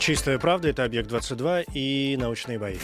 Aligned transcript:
Чистая 0.00 0.38
правда, 0.38 0.68
это 0.68 0.84
объект 0.84 1.10
22 1.10 1.64
и 1.74 2.16
научные 2.18 2.58
бои. 2.58 2.78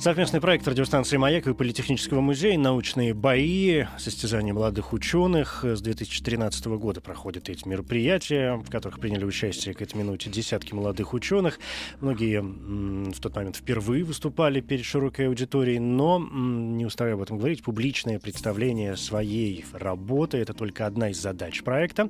Совместный 0.00 0.40
проект 0.40 0.66
радиостанции 0.66 1.18
«Маяк» 1.18 1.46
и 1.46 1.52
Политехнического 1.52 2.22
музея 2.22 2.56
«Научные 2.56 3.12
бои», 3.12 3.84
состязания 3.98 4.54
молодых 4.54 4.94
ученых. 4.94 5.62
С 5.62 5.82
2013 5.82 6.66
года 6.78 7.02
проходят 7.02 7.50
эти 7.50 7.68
мероприятия, 7.68 8.54
в 8.54 8.70
которых 8.70 8.98
приняли 8.98 9.26
участие 9.26 9.74
к 9.74 9.82
этой 9.82 9.96
минуте 9.96 10.30
десятки 10.30 10.72
молодых 10.72 11.12
ученых. 11.12 11.60
Многие 12.00 12.40
в 12.40 13.20
тот 13.20 13.36
момент 13.36 13.56
впервые 13.56 14.02
выступали 14.02 14.62
перед 14.62 14.86
широкой 14.86 15.28
аудиторией, 15.28 15.80
но, 15.80 16.18
не 16.18 16.86
устаю 16.86 17.16
об 17.16 17.20
этом 17.20 17.36
говорить, 17.36 17.62
публичное 17.62 18.18
представление 18.18 18.96
своей 18.96 19.66
работы— 19.74 20.38
это 20.38 20.54
только 20.54 20.86
одна 20.86 21.10
из 21.10 21.20
задач 21.20 21.62
проекта. 21.62 22.08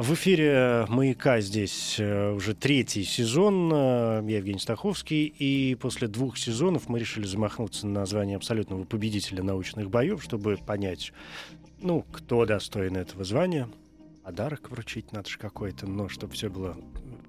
В 0.00 0.14
эфире 0.14 0.86
«Маяка» 0.88 1.42
здесь 1.42 1.96
э, 1.98 2.32
уже 2.32 2.54
третий 2.54 3.04
сезон. 3.04 3.70
Э, 3.70 4.24
Я 4.26 4.38
Евгений 4.38 4.58
Стаховский. 4.58 5.26
И 5.26 5.74
после 5.74 6.08
двух 6.08 6.38
сезонов 6.38 6.88
мы 6.88 6.98
решили 6.98 7.26
замахнуться 7.26 7.86
на 7.86 8.00
название 8.00 8.36
абсолютного 8.36 8.84
победителя 8.84 9.42
научных 9.42 9.90
боев, 9.90 10.22
чтобы 10.22 10.56
понять, 10.56 11.12
ну, 11.82 12.02
кто 12.10 12.46
достоин 12.46 12.96
этого 12.96 13.24
звания. 13.24 13.68
Подарок 14.24 14.70
вручить 14.70 15.12
надо 15.12 15.28
же 15.28 15.36
какой-то, 15.36 15.86
но 15.86 16.08
чтобы 16.08 16.32
все 16.32 16.48
было 16.48 16.78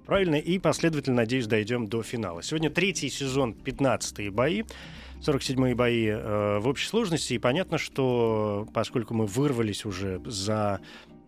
правильно. 0.06 0.36
И 0.36 0.58
последовательно, 0.58 1.16
надеюсь, 1.16 1.46
дойдем 1.46 1.88
до 1.88 2.02
финала. 2.02 2.42
Сегодня 2.42 2.70
третий 2.70 3.10
сезон, 3.10 3.52
15-е 3.52 4.30
бои. 4.30 4.62
47-е 5.20 5.74
бои 5.74 6.06
э, 6.06 6.58
в 6.58 6.66
общей 6.66 6.88
сложности. 6.88 7.34
И 7.34 7.38
понятно, 7.38 7.76
что 7.76 8.66
поскольку 8.72 9.12
мы 9.12 9.26
вырвались 9.26 9.84
уже 9.84 10.22
за 10.24 10.80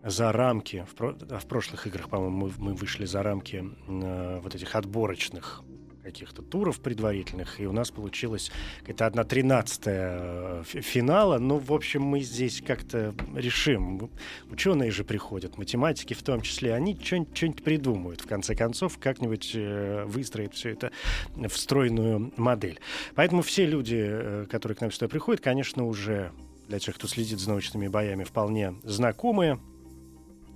за 0.05 0.31
рамки. 0.31 0.85
В, 0.95 1.39
в 1.39 1.47
прошлых 1.47 1.87
играх, 1.87 2.09
по-моему, 2.09 2.47
мы, 2.47 2.51
мы 2.57 2.73
вышли 2.73 3.05
за 3.05 3.23
рамки 3.23 3.65
э, 3.87 4.39
вот 4.41 4.53
этих 4.53 4.75
отборочных 4.75 5.63
каких-то 6.03 6.43
туров 6.43 6.81
предварительных, 6.81 7.59
и 7.59 7.65
у 7.65 7.71
нас 7.71 7.89
получилось 7.89 8.51
какая-то 8.81 9.07
одна 9.07 9.23
тринадцатая 9.23 10.61
фи- 10.61 10.81
финала. 10.81 11.39
Ну, 11.39 11.57
в 11.57 11.73
общем, 11.73 12.03
мы 12.03 12.19
здесь 12.19 12.61
как-то 12.61 13.15
решим. 13.33 14.11
Ученые 14.51 14.91
же 14.91 15.03
приходят, 15.03 15.57
математики 15.57 16.13
в 16.13 16.21
том 16.21 16.41
числе, 16.41 16.75
они 16.75 16.95
что-нибудь 17.01 17.63
придумают, 17.63 18.21
в 18.21 18.27
конце 18.27 18.53
концов, 18.53 18.99
как-нибудь 18.99 19.53
э, 19.55 20.03
выстроят 20.05 20.53
все 20.53 20.69
это 20.69 20.91
в 21.35 21.57
стройную 21.57 22.31
модель. 22.37 22.79
Поэтому 23.15 23.41
все 23.41 23.65
люди, 23.65 23.97
э, 23.99 24.45
которые 24.47 24.75
к 24.75 24.81
нам 24.81 24.91
сюда 24.91 25.07
приходят, 25.07 25.43
конечно, 25.43 25.87
уже 25.87 26.31
для 26.67 26.77
тех, 26.77 26.93
кто 26.93 27.07
следит 27.07 27.39
за 27.39 27.49
научными 27.49 27.87
боями, 27.87 28.25
вполне 28.25 28.75
знакомые 28.83 29.59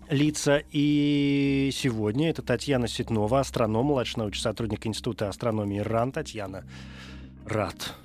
лица. 0.10 0.64
И 0.72 1.70
сегодня 1.74 2.30
это 2.30 2.42
Татьяна 2.42 2.88
Ситнова, 2.88 3.40
астроном, 3.40 3.88
младший 3.88 4.20
научный 4.20 4.42
сотрудник 4.42 4.86
Института 4.86 5.30
астрономии 5.30 5.80
РАН. 5.80 6.12
Татьяна, 6.12 6.66
рад 7.46 7.96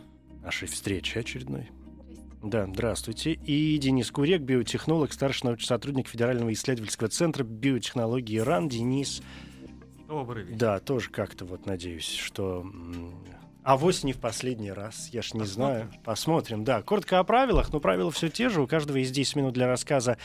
нашей 0.43 0.69
встрече 0.69 1.21
очередной. 1.21 1.71
Да, 2.43 2.67
здравствуйте. 2.67 3.33
И 3.33 3.79
Денис 3.79 4.11
Курек, 4.11 4.43
биотехнолог, 4.43 5.13
старший 5.13 5.47
научный 5.47 5.67
сотрудник 5.67 6.09
Федерального 6.09 6.53
исследовательского 6.53 7.09
центра 7.09 7.43
биотехнологии 7.43 8.39
РАН. 8.39 8.69
Денис, 8.69 9.23
Добрый 10.07 10.45
вечер. 10.45 10.59
да, 10.59 10.79
тоже 10.79 11.09
как-то 11.11 11.47
вот 11.47 11.65
надеюсь, 11.67 12.09
что... 12.09 12.67
м, 13.65 13.71
Авось 13.73 14.05
не 14.05 14.13
в 14.13 14.19
последний 14.19 14.73
раз, 14.73 15.09
я 15.13 15.23
ж 15.23 15.35
не 15.35 15.45
знаю. 15.47 15.91
Посмотрим, 16.05 16.65
да. 16.65 16.83
Коротко 16.83 17.19
о 17.19 17.25
правилах, 17.25 17.73
но 17.73 17.81
правила 17.81 18.11
все 18.11 18.29
те 18.29 18.49
же. 18.49 18.61
У 18.61 18.67
каждого 18.67 18.99
есть 18.99 19.13
10 19.13 19.37
минут 19.37 19.55
для 19.55 19.67
рассказа. 19.67 20.19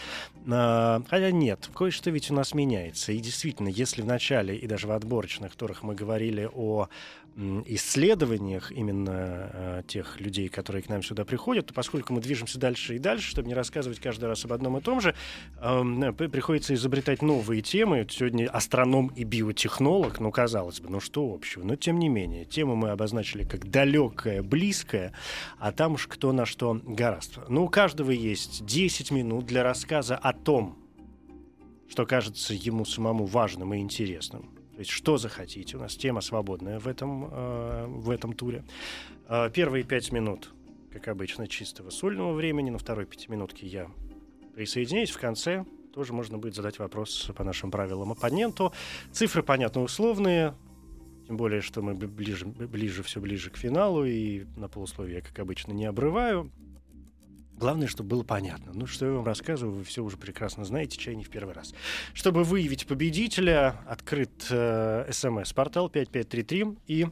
А, 0.52 1.02
Хотя 1.10 1.32
нет, 1.32 1.70
кое-что 1.74 2.10
ведь 2.12 2.30
у 2.32 2.34
нас 2.34 2.54
меняется. 2.54 3.12
И 3.12 3.20
действительно, 3.20 3.70
если 3.70 4.02
в 4.02 4.06
начале 4.06 4.56
и 4.56 4.68
даже 4.68 4.88
в 4.88 4.92
отборочных 4.92 5.56
турах 5.56 5.84
мы 5.84 5.96
говорили 5.96 6.50
о 6.54 6.88
исследованиях 7.66 8.72
именно 8.72 9.50
э, 9.54 9.84
тех 9.88 10.20
людей, 10.20 10.50
которые 10.50 10.82
к 10.84 10.90
нам 10.90 11.02
сюда 11.04 11.26
приходят, 11.26 11.68
то 11.68 11.74
поскольку 11.74 12.14
мы 12.14 12.22
движемся 12.22 12.60
дальше 12.60 12.96
и 12.96 13.00
дальше, 13.00 13.30
чтобы 13.30 13.48
не 13.48 13.54
рассказывать 13.54 14.00
каждый 14.00 14.26
раз 14.26 14.44
об 14.46 14.54
одном 14.54 14.78
и 14.78 14.82
том 14.82 15.00
же, 15.00 15.16
эм, 15.62 16.14
при- 16.16 16.28
приходится 16.28 16.74
изобретать 16.74 17.22
новые 17.22 17.62
темы. 17.62 18.06
Сегодня 18.10 18.50
астроном 18.50 19.08
и 19.16 19.24
биотехнолог, 19.24 20.20
ну, 20.20 20.32
казалось 20.32 20.82
бы, 20.82 20.90
ну 20.90 21.00
что 21.00 21.34
общего? 21.34 21.64
Но 21.64 21.76
тем 21.76 22.00
не 22.00 22.10
менее, 22.10 22.46
тему 22.46 22.76
мы 22.76 22.90
обозначили 22.90 23.44
как 23.44 23.70
далекая, 23.70 24.44
близкая, 24.44 25.14
а 25.58 25.72
там 25.72 25.94
уж 25.94 26.08
кто 26.08 26.34
на 26.34 26.46
что 26.46 26.80
гораст. 26.84 27.40
Ну, 27.48 27.66
у 27.66 27.70
каждого 27.70 28.12
есть 28.12 28.66
10 28.66 29.12
минут 29.12 29.46
для 29.46 29.64
рассказа 29.64 30.18
о 30.18 30.34
том, 30.34 30.78
что 31.90 32.06
кажется 32.06 32.54
ему 32.54 32.86
самому 32.86 33.26
важным 33.26 33.74
и 33.74 33.80
интересным. 33.80 34.59
То 34.80 34.82
есть 34.84 34.92
что 34.92 35.18
захотите. 35.18 35.76
У 35.76 35.82
нас 35.82 35.98
тема 35.98 36.22
свободная 36.22 36.80
в 36.80 36.88
этом, 36.88 37.28
э, 37.30 37.86
в 37.88 38.10
этом 38.10 38.32
туре. 38.32 38.64
Э, 39.28 39.50
первые 39.54 39.84
пять 39.84 40.14
минут, 40.14 40.54
как 40.94 41.10
обычно, 41.10 41.50
чистого 41.50 41.90
сольного 41.90 42.32
времени. 42.32 42.70
На 42.70 42.78
второй 42.78 43.06
пятиминутке 43.06 43.68
я 43.68 43.92
присоединяюсь. 44.56 45.10
В 45.10 45.20
конце 45.20 45.66
тоже 45.94 46.14
можно 46.14 46.38
будет 46.38 46.56
задать 46.56 46.80
вопрос 46.80 47.30
по 47.36 47.44
нашим 47.44 47.72
правилам 47.72 48.14
оппоненту. 48.14 48.72
Цифры, 49.12 49.44
понятно, 49.44 49.84
условные. 49.84 50.56
Тем 51.28 51.36
более, 51.36 51.60
что 51.60 51.82
мы 51.82 51.94
ближе, 51.94 52.46
ближе, 52.46 53.04
все 53.04 53.20
ближе 53.20 53.50
к 53.50 53.58
финалу. 53.58 54.06
И 54.06 54.46
на 54.56 54.70
полусловие 54.70 55.22
как 55.22 55.40
обычно, 55.40 55.74
не 55.74 55.88
обрываю. 55.88 56.54
Главное, 57.60 57.88
чтобы 57.88 58.12
было 58.12 58.24
понятно. 58.24 58.72
Ну, 58.74 58.88
что 58.88 59.06
я 59.06 59.12
вам 59.12 59.26
рассказываю, 59.26 59.76
вы 59.76 59.84
все 59.84 60.02
уже 60.02 60.16
прекрасно 60.16 60.64
знаете, 60.64 60.98
чай 60.98 61.14
не 61.18 61.26
в 61.26 61.30
первый 61.30 61.54
раз. 61.54 61.74
Чтобы 62.14 62.46
выявить 62.46 62.88
победителя, 62.88 63.82
открыт 63.86 64.48
э, 64.50 65.12
смс-портал 65.12 65.90
5533 65.90 66.78
и 66.88 67.08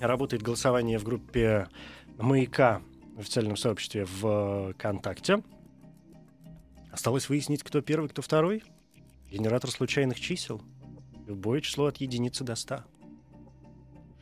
работает 0.00 0.42
голосование 0.42 0.98
в 0.98 1.04
группе 1.04 1.68
«Маяка» 2.18 2.82
в 3.14 3.20
официальном 3.20 3.56
сообществе 3.56 4.04
в 4.04 4.72
ВКонтакте. 4.72 5.44
Осталось 6.90 7.28
выяснить, 7.28 7.62
кто 7.62 7.82
первый, 7.82 8.08
кто 8.08 8.22
второй. 8.22 8.64
Генератор 9.30 9.70
случайных 9.70 10.18
чисел. 10.18 10.60
Любое 11.28 11.60
число 11.60 11.86
от 11.86 11.98
единицы 11.98 12.42
до 12.42 12.56
100. 12.56 12.82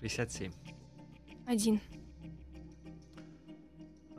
67. 0.01 0.53
Один. 1.47 1.81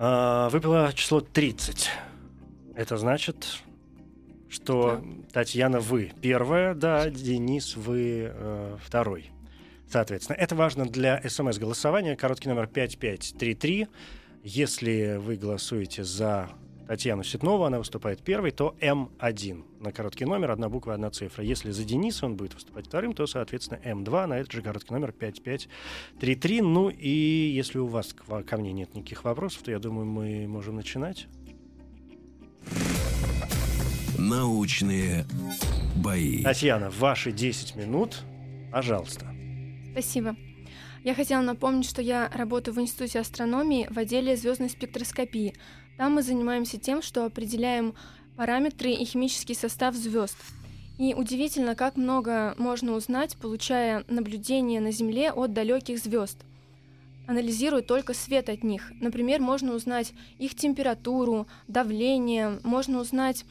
А, 0.01 0.47
выпало 0.47 0.93
число 0.93 1.19
30. 1.19 1.89
Это 2.73 2.97
значит, 2.97 3.61
что 4.47 5.03
Татьяна, 5.33 5.81
вы 5.81 6.13
первая, 6.21 6.73
да, 6.73 7.09
Денис, 7.09 7.75
вы 7.75 8.31
э, 8.33 8.77
второй. 8.81 9.29
Соответственно, 9.91 10.37
это 10.37 10.55
важно 10.55 10.85
для 10.85 11.21
смс-голосования. 11.27 12.15
Короткий 12.15 12.47
номер 12.47 12.67
5533. 12.67 13.89
Если 14.45 15.17
вы 15.17 15.35
голосуете 15.35 16.05
за 16.05 16.49
Татьяну 16.89 17.23
Ситнову, 17.23 17.65
она 17.65 17.77
выступает 17.77 18.23
первой, 18.23 18.49
то 18.49 18.75
М1 18.81 19.63
на 19.79 19.91
короткий 19.91 20.25
номер, 20.25 20.49
одна 20.49 20.69
буква, 20.69 20.95
одна 20.95 21.11
цифра. 21.11 21.43
Если 21.43 21.69
за 21.69 21.83
Дениса 21.83 22.25
он 22.25 22.35
будет 22.35 22.55
выступать 22.55 22.87
вторым, 22.87 23.13
то, 23.13 23.27
соответственно, 23.27 23.77
М2 23.85 24.25
на 24.25 24.39
этот 24.39 24.51
же 24.51 24.63
короткий 24.63 24.91
номер 24.95 25.11
5533. 25.11 26.61
Ну 26.61 26.89
и 26.89 27.07
если 27.53 27.77
у 27.77 27.85
вас 27.85 28.11
к- 28.15 28.41
ко 28.41 28.57
мне 28.57 28.73
нет 28.73 28.95
никаких 28.95 29.23
вопросов, 29.23 29.61
то 29.61 29.69
я 29.69 29.77
думаю, 29.77 30.07
мы 30.07 30.47
можем 30.47 30.77
начинать. 30.77 31.27
Научные 34.17 35.27
бои. 35.95 36.41
Татьяна, 36.41 36.89
ваши 36.89 37.31
10 37.31 37.75
минут, 37.75 38.23
пожалуйста. 38.71 39.27
Спасибо. 39.91 40.35
Я 41.03 41.13
хотела 41.15 41.41
напомнить, 41.41 41.87
что 41.87 42.01
я 42.01 42.29
работаю 42.33 42.73
в 42.75 42.81
Институте 42.81 43.19
астрономии 43.19 43.87
в 43.89 43.97
отделе 43.97 44.35
звездной 44.35 44.69
спектроскопии. 44.69 45.53
Там 45.99 46.13
мы 46.13 46.21
занимаемся 46.21 46.77
тем, 46.77 47.01
что 47.01 47.25
определяем 47.25 47.93
параметры 48.37 48.89
и 48.89 49.03
химический 49.03 49.53
состав 49.53 49.95
звезд. 49.95 50.37
И 50.97 51.13
удивительно, 51.13 51.75
как 51.75 51.97
много 51.97 52.55
можно 52.57 52.93
узнать, 52.93 53.35
получая 53.35 54.05
наблюдения 54.07 54.79
на 54.79 54.93
Земле 54.93 55.33
от 55.33 55.51
далеких 55.51 55.99
звезд. 55.99 56.37
Анализируя 57.27 57.81
только 57.81 58.13
свет 58.13 58.47
от 58.47 58.63
них. 58.63 58.93
Например, 59.01 59.41
можно 59.41 59.73
узнать 59.73 60.13
их 60.37 60.55
температуру, 60.55 61.47
давление, 61.67 62.61
можно 62.63 63.01
узнать 63.01 63.43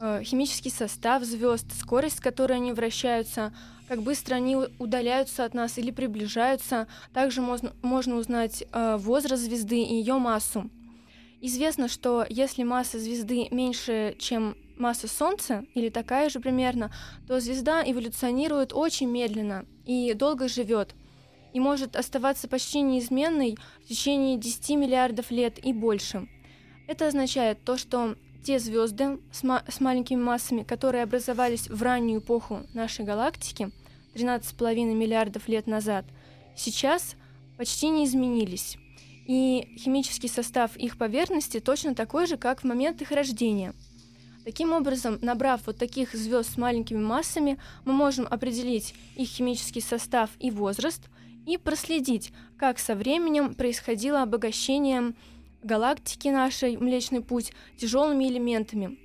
э, 0.00 0.22
химический 0.22 0.70
состав 0.70 1.24
звезд, 1.24 1.66
скорость, 1.80 2.18
с 2.18 2.20
которой 2.20 2.58
они 2.58 2.70
вращаются, 2.70 3.52
как 3.88 4.02
быстро 4.02 4.36
они 4.36 4.56
удаляются 4.78 5.44
от 5.44 5.52
нас 5.52 5.78
или 5.78 5.90
приближаются. 5.90 6.86
Также 7.12 7.42
можно, 7.42 7.72
можно 7.82 8.14
узнать 8.14 8.62
э, 8.70 8.96
возраст 8.98 9.42
звезды 9.42 9.82
и 9.82 9.94
ее 9.94 10.18
массу. 10.18 10.70
Известно, 11.40 11.86
что 11.88 12.26
если 12.28 12.64
масса 12.64 12.98
звезды 12.98 13.46
меньше, 13.50 14.16
чем 14.18 14.56
масса 14.76 15.06
Солнца, 15.06 15.64
или 15.74 15.88
такая 15.88 16.30
же 16.30 16.40
примерно, 16.40 16.92
то 17.26 17.38
звезда 17.40 17.82
эволюционирует 17.84 18.72
очень 18.72 19.08
медленно 19.08 19.64
и 19.86 20.14
долго 20.14 20.48
живет, 20.48 20.94
и 21.52 21.60
может 21.60 21.94
оставаться 21.94 22.48
почти 22.48 22.80
неизменной 22.80 23.56
в 23.84 23.88
течение 23.88 24.36
10 24.36 24.70
миллиардов 24.70 25.30
лет 25.30 25.64
и 25.64 25.72
больше. 25.72 26.28
Это 26.88 27.06
означает 27.06 27.62
то, 27.64 27.76
что 27.76 28.16
те 28.44 28.58
звезды 28.58 29.20
с, 29.32 29.42
ма- 29.42 29.64
с 29.68 29.80
маленькими 29.80 30.20
массами, 30.20 30.62
которые 30.62 31.04
образовались 31.04 31.68
в 31.68 31.82
раннюю 31.82 32.20
эпоху 32.20 32.60
нашей 32.74 33.04
галактики, 33.04 33.70
13,5 34.14 34.94
миллиардов 34.94 35.48
лет 35.48 35.66
назад, 35.66 36.04
сейчас 36.56 37.14
почти 37.56 37.90
не 37.90 38.04
изменились. 38.06 38.76
И 39.28 39.76
химический 39.78 40.28
состав 40.28 40.76
их 40.76 40.98
поверхности 40.98 41.60
точно 41.60 41.94
такой 41.94 42.26
же, 42.26 42.36
как 42.36 42.62
в 42.62 42.64
момент 42.64 43.00
их 43.02 43.12
рождения– 43.12 43.72
Таким 44.48 44.72
образом, 44.72 45.18
набрав 45.20 45.66
вот 45.66 45.76
таких 45.76 46.14
звезд 46.14 46.54
с 46.54 46.56
маленькими 46.56 47.02
массами, 47.02 47.58
мы 47.84 47.92
можем 47.92 48.26
определить 48.30 48.94
их 49.14 49.28
химический 49.28 49.82
состав 49.82 50.30
и 50.38 50.50
возраст 50.50 51.02
и 51.46 51.58
проследить, 51.58 52.32
как 52.56 52.78
со 52.78 52.94
временем 52.94 53.52
происходило 53.52 54.22
обогащение 54.22 55.12
галактики 55.62 56.28
нашей 56.28 56.78
Млечный 56.78 57.20
Путь 57.20 57.52
тяжелыми 57.76 58.24
элементами. 58.24 58.98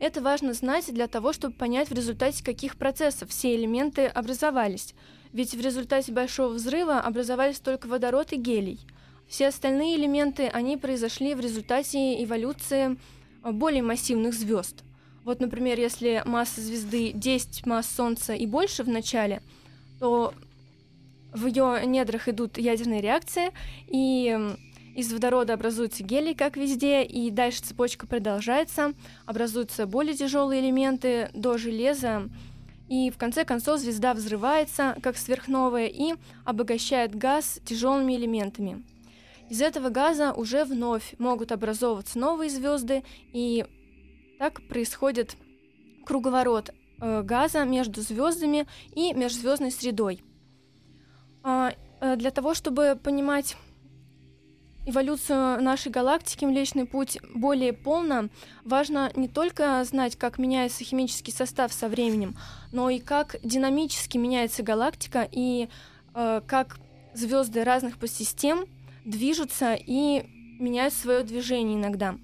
Это 0.00 0.22
важно 0.22 0.54
знать 0.54 0.90
для 0.90 1.06
того, 1.06 1.34
чтобы 1.34 1.52
понять, 1.52 1.90
в 1.90 1.94
результате 1.94 2.42
каких 2.42 2.78
процессов 2.78 3.28
все 3.28 3.54
элементы 3.56 4.06
образовались. 4.06 4.94
Ведь 5.34 5.54
в 5.54 5.60
результате 5.60 6.12
Большого 6.12 6.54
взрыва 6.54 7.00
образовались 7.00 7.60
только 7.60 7.88
водород 7.88 8.32
и 8.32 8.36
гелий. 8.36 8.80
Все 9.28 9.48
остальные 9.48 9.96
элементы, 9.96 10.48
они 10.48 10.76
произошли 10.76 11.34
в 11.34 11.40
результате 11.40 12.22
эволюции 12.24 12.96
Э, 13.42 13.52
более 13.52 13.82
массивных 13.82 14.34
звезд. 14.34 14.84
Вот, 15.24 15.40
например, 15.40 15.78
если 15.78 16.22
масса 16.24 16.60
звезды 16.60 17.12
10 17.12 17.66
масс 17.66 17.86
Солнца 17.86 18.34
и 18.34 18.46
больше 18.46 18.82
в 18.82 18.88
начале, 18.88 19.42
то 20.00 20.32
в 21.32 21.46
ее 21.46 21.84
недрах 21.84 22.28
идут 22.28 22.56
ядерные 22.56 23.02
реакции, 23.02 23.50
и 23.88 24.56
из 24.96 25.12
водорода 25.12 25.54
образуется 25.54 26.02
гелий, 26.02 26.34
как 26.34 26.56
везде, 26.56 27.04
и 27.04 27.30
дальше 27.30 27.62
цепочка 27.62 28.06
продолжается, 28.06 28.94
образуются 29.26 29.86
более 29.86 30.14
тяжелые 30.14 30.62
элементы 30.62 31.30
до 31.34 31.58
железа, 31.58 32.28
и 32.88 33.10
в 33.10 33.18
конце 33.18 33.44
концов 33.44 33.80
звезда 33.80 34.14
взрывается, 34.14 34.96
как 35.02 35.18
сверхновая, 35.18 35.88
и 35.88 36.14
обогащает 36.46 37.14
газ 37.14 37.60
тяжелыми 37.66 38.16
элементами. 38.16 38.82
Из 39.48 39.62
этого 39.62 39.88
газа 39.88 40.32
уже 40.32 40.64
вновь 40.64 41.14
могут 41.18 41.52
образовываться 41.52 42.18
новые 42.18 42.50
звезды, 42.50 43.02
и 43.32 43.64
так 44.38 44.66
происходит 44.68 45.36
круговорот 46.04 46.70
э, 47.00 47.22
газа 47.22 47.64
между 47.64 48.02
звездами 48.02 48.66
и 48.94 49.12
межзвездной 49.14 49.70
средой. 49.70 50.22
А, 51.42 51.72
э, 52.00 52.16
для 52.16 52.30
того, 52.30 52.54
чтобы 52.54 52.98
понимать 53.02 53.56
эволюцию 54.84 55.62
нашей 55.62 55.90
галактики, 55.92 56.44
Млечный 56.44 56.86
Путь 56.86 57.18
более 57.34 57.72
полно, 57.72 58.28
важно 58.64 59.10
не 59.16 59.28
только 59.28 59.82
знать, 59.84 60.16
как 60.16 60.38
меняется 60.38 60.84
химический 60.84 61.32
состав 61.32 61.72
со 61.72 61.88
временем, 61.88 62.36
но 62.72 62.90
и 62.90 62.98
как 62.98 63.36
динамически 63.42 64.18
меняется 64.18 64.62
галактика 64.62 65.26
и 65.30 65.68
э, 66.14 66.42
как 66.46 66.78
звезды 67.14 67.64
разных 67.64 67.98
подсистем 67.98 68.66
движутся 69.08 69.74
и 69.74 70.24
меняют 70.58 70.94
свое 70.94 71.22
движение 71.22 71.76
иногда. 71.76 72.16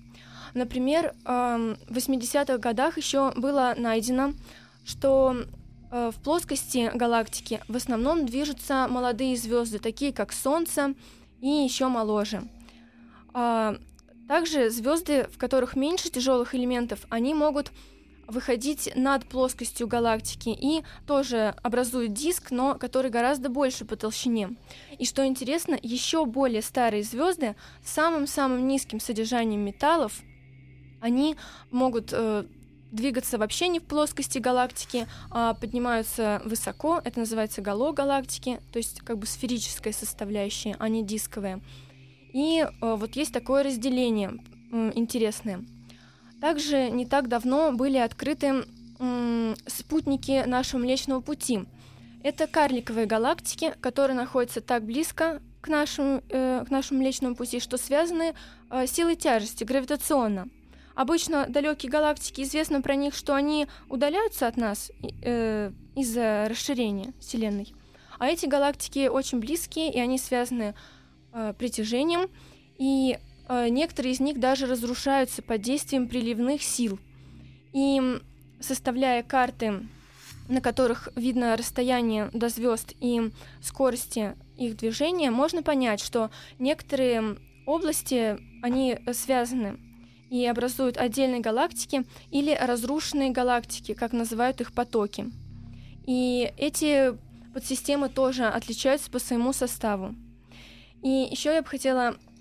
Например, 0.55 1.15
в 1.25 1.77
80-х 1.91 2.59
годах 2.59 2.97
еще 2.97 3.33
было 3.37 3.75
найдено, 3.77 4.35
что 4.85 5.35
э, 5.91 6.11
в 6.15 6.23
плоскости 6.23 6.91
галактики 6.95 7.61
в 7.67 7.75
основном 7.75 8.27
движутся 8.27 8.87
молодые 8.89 9.37
звезды, 9.37 9.79
такие 9.79 10.13
как 10.13 10.33
Солнце 10.33 10.95
и 11.41 11.49
еще 11.49 11.89
моложе. 11.89 12.45
А, 13.33 13.77
также 14.29 14.71
звезды, 14.71 15.27
в 15.33 15.39
которых 15.39 15.75
меньше 15.75 16.11
тяжелых 16.11 16.55
элементов, 16.55 17.01
они 17.11 17.35
могут 17.35 17.73
выходить 18.27 18.91
над 18.95 19.27
плоскостью 19.27 19.87
галактики 19.87 20.49
и 20.49 20.83
тоже 21.07 21.55
образуют 21.63 22.13
диск, 22.13 22.51
но 22.51 22.75
который 22.75 23.11
гораздо 23.11 23.49
больше 23.49 23.85
по 23.85 23.97
толщине. 23.97 24.57
И 24.99 25.05
что 25.05 25.27
интересно, 25.27 25.79
еще 25.81 26.25
более 26.27 26.63
старые 26.63 27.03
звезды 27.03 27.57
с 27.85 27.91
самым-самым 27.93 28.67
низким 28.67 29.01
содержанием 29.01 29.61
металлов, 29.61 30.23
они 31.01 31.37
могут 31.71 32.11
э, 32.13 32.45
двигаться 32.95 33.39
вообще 33.39 33.69
не 33.69 33.81
в 33.81 33.85
плоскости 33.85 34.39
галактики, 34.39 35.07
а 35.31 35.55
поднимаются 35.55 36.41
высоко. 36.45 37.01
Это 37.05 37.21
называется 37.21 37.61
гало 37.61 37.93
галактики, 37.93 38.61
то 38.73 38.79
есть 38.79 39.01
как 39.01 39.19
бы 39.19 39.27
сферическая 39.27 39.93
составляющая, 39.93 40.77
а 40.79 40.89
не 40.89 41.05
дисковая. 41.05 41.61
И 42.33 42.61
э, 42.61 42.95
вот 42.97 43.17
есть 43.17 43.33
такое 43.33 43.65
разделение 43.65 44.33
э, 44.73 44.93
интересное. 44.95 45.65
Также 46.45 46.91
не 46.91 47.07
так 47.07 47.29
давно 47.29 47.73
были 47.73 47.97
открыты 47.97 48.67
м, 48.99 49.57
спутники 49.67 50.45
нашего 50.47 50.79
Млечного 50.79 51.23
Пути. 51.23 51.61
Это 52.23 52.47
карликовые 52.47 53.07
галактики, 53.07 53.73
которые 53.81 54.15
находятся 54.15 54.61
так 54.61 54.85
близко 54.85 55.41
к 55.63 55.69
нашему, 55.69 56.23
э, 56.29 56.63
к 56.67 56.71
нашему 56.71 57.01
Млечному 57.01 57.35
Пути, 57.35 57.61
что 57.61 57.79
связаны 57.79 58.35
э, 58.71 58.87
силой 58.87 59.17
тяжести, 59.17 59.65
гравитационно. 59.65 60.51
Обычно 60.95 61.47
далекие 61.49 61.91
галактики, 61.91 62.43
известно 62.43 62.83
про 62.83 62.95
них, 62.95 63.15
что 63.15 63.35
они 63.35 63.67
удаляются 63.89 64.47
от 64.47 64.59
нас 64.59 64.93
э, 65.23 65.73
из-за 65.97 66.47
расширения 66.51 67.15
Вселенной. 67.21 67.73
А 68.19 68.29
эти 68.29 68.45
галактики 68.45 69.09
очень 69.09 69.41
близкие, 69.41 69.91
и 69.91 69.99
они 69.99 70.19
связаны 70.19 70.75
э, 71.33 71.55
притяжением. 71.57 72.29
И 72.77 73.17
некоторые 73.49 74.13
из 74.13 74.21
них 74.21 74.41
даже 74.41 74.67
разрушаются 74.67 75.43
под 75.43 75.61
действием 75.61 76.09
приливных 76.09 76.63
сил. 76.63 76.99
И 77.73 78.01
составляя 78.61 79.23
карты, 79.23 79.87
на 80.49 80.61
которых 80.61 81.09
видно 81.17 81.57
расстояние 81.57 82.31
до 82.33 82.49
звезд 82.49 82.95
и 83.01 83.31
скорости 83.63 84.35
их 84.57 84.77
движения, 84.77 85.31
можно 85.31 85.63
понять, 85.63 86.01
что 86.01 86.31
некоторые 86.59 87.37
области, 87.67 88.39
они 88.63 88.99
связаны 89.13 89.79
и 90.31 90.47
образуют 90.47 90.97
отдельные 90.97 91.41
галактики 91.41 92.05
или 92.31 92.55
разрушенные 92.55 93.31
галактики, 93.31 93.95
как 93.95 94.13
называют 94.13 94.61
их 94.61 94.73
потоки. 94.73 95.31
И 96.07 96.53
эти 96.57 97.17
подсистемы 97.53 98.09
тоже 98.09 98.47
отличаются 98.47 99.11
по 99.11 99.19
своему 99.19 99.53
составу. 99.53 100.15
И 101.03 101.29
еще 101.31 101.55
я 101.55 101.63
бы 101.63 101.69
хотела 101.69 102.17
Э, 102.17 102.34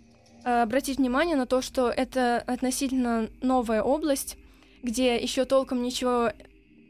обратить 0.44 0.98
внимание 0.98 1.36
на 1.36 1.46
то, 1.46 1.62
что 1.62 1.90
это 1.90 2.44
относительно 2.46 3.30
новая 3.42 3.82
область, 3.82 4.38
где 4.82 5.16
еще 5.16 5.46
толком 5.46 5.82
ничего 5.84 6.32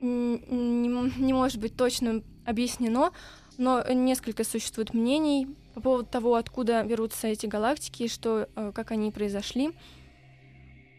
не, 0.01 1.19
не 1.19 1.33
может 1.33 1.59
быть 1.59 1.75
точно 1.75 2.21
объяснено, 2.45 3.11
но 3.57 3.83
несколько 3.91 4.43
существует 4.43 4.93
мнений 4.93 5.47
по 5.73 5.81
поводу 5.81 6.05
того, 6.05 6.35
откуда 6.35 6.83
берутся 6.83 7.27
эти 7.27 7.45
галактики 7.45 8.03
и 8.03 8.07
что, 8.07 8.47
э, 8.55 8.71
как 8.73 8.91
они 8.91 9.11
произошли. 9.11 9.71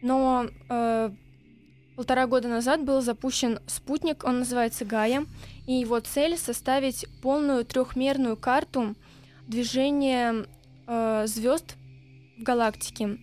Но 0.01 0.47
э, 0.69 1.09
полтора 1.95 2.27
года 2.27 2.47
назад 2.47 2.83
был 2.83 3.01
запущен 3.01 3.59
спутник, 3.67 4.23
он 4.23 4.39
называется 4.39 4.85
Гая, 4.85 5.25
и 5.65 5.73
его 5.73 5.99
цель 5.99 6.37
составить 6.37 7.05
полную 7.21 7.65
трехмерную 7.65 8.37
карту 8.37 8.95
движения 9.47 10.45
э, 10.87 11.23
звезд 11.27 11.75
в 12.37 12.43
галактике, 12.43 13.17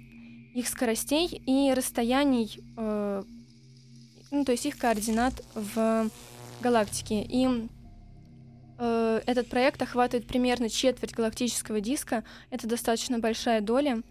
их 0.54 0.69
скоростей 0.69 1.42
и 1.47 1.73
расстояний, 1.75 2.61
э, 2.76 3.23
ну, 4.31 4.45
то 4.45 4.52
есть 4.52 4.66
их 4.66 4.78
координат 4.78 5.42
в 5.54 6.09
галактике. 6.61 7.23
И 7.23 7.69
э, 8.78 9.21
этот 9.26 9.49
проект 9.49 9.81
охватывает 9.83 10.26
примерно 10.26 10.69
четверть 10.69 11.12
галактического 11.12 11.81
диска. 11.81 12.25
Это 12.50 12.66
достаточно 12.66 13.19
большая 13.19 13.61
доля, 13.61 14.02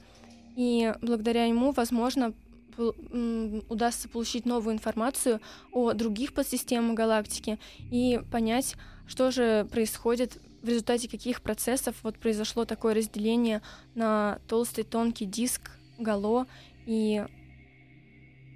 и 0.55 0.93
благодаря 1.01 1.45
ему 1.45 1.71
возможно 1.71 2.33
удастся 2.77 4.09
получить 4.09 4.45
новую 4.45 4.73
информацию 4.73 5.41
о 5.71 5.93
других 5.93 6.33
подсистемах 6.33 6.95
галактики 6.95 7.59
и 7.91 8.21
понять, 8.31 8.75
что 9.07 9.29
же 9.29 9.67
происходит 9.71 10.39
в 10.61 10.67
результате 10.67 11.09
каких 11.09 11.41
процессов 11.41 11.95
вот 12.03 12.17
произошло 12.17 12.65
такое 12.65 12.93
разделение 12.93 13.61
на 13.95 14.39
толстый 14.47 14.83
тонкий 14.83 15.25
диск, 15.25 15.71
гало 15.97 16.45
и 16.85 17.25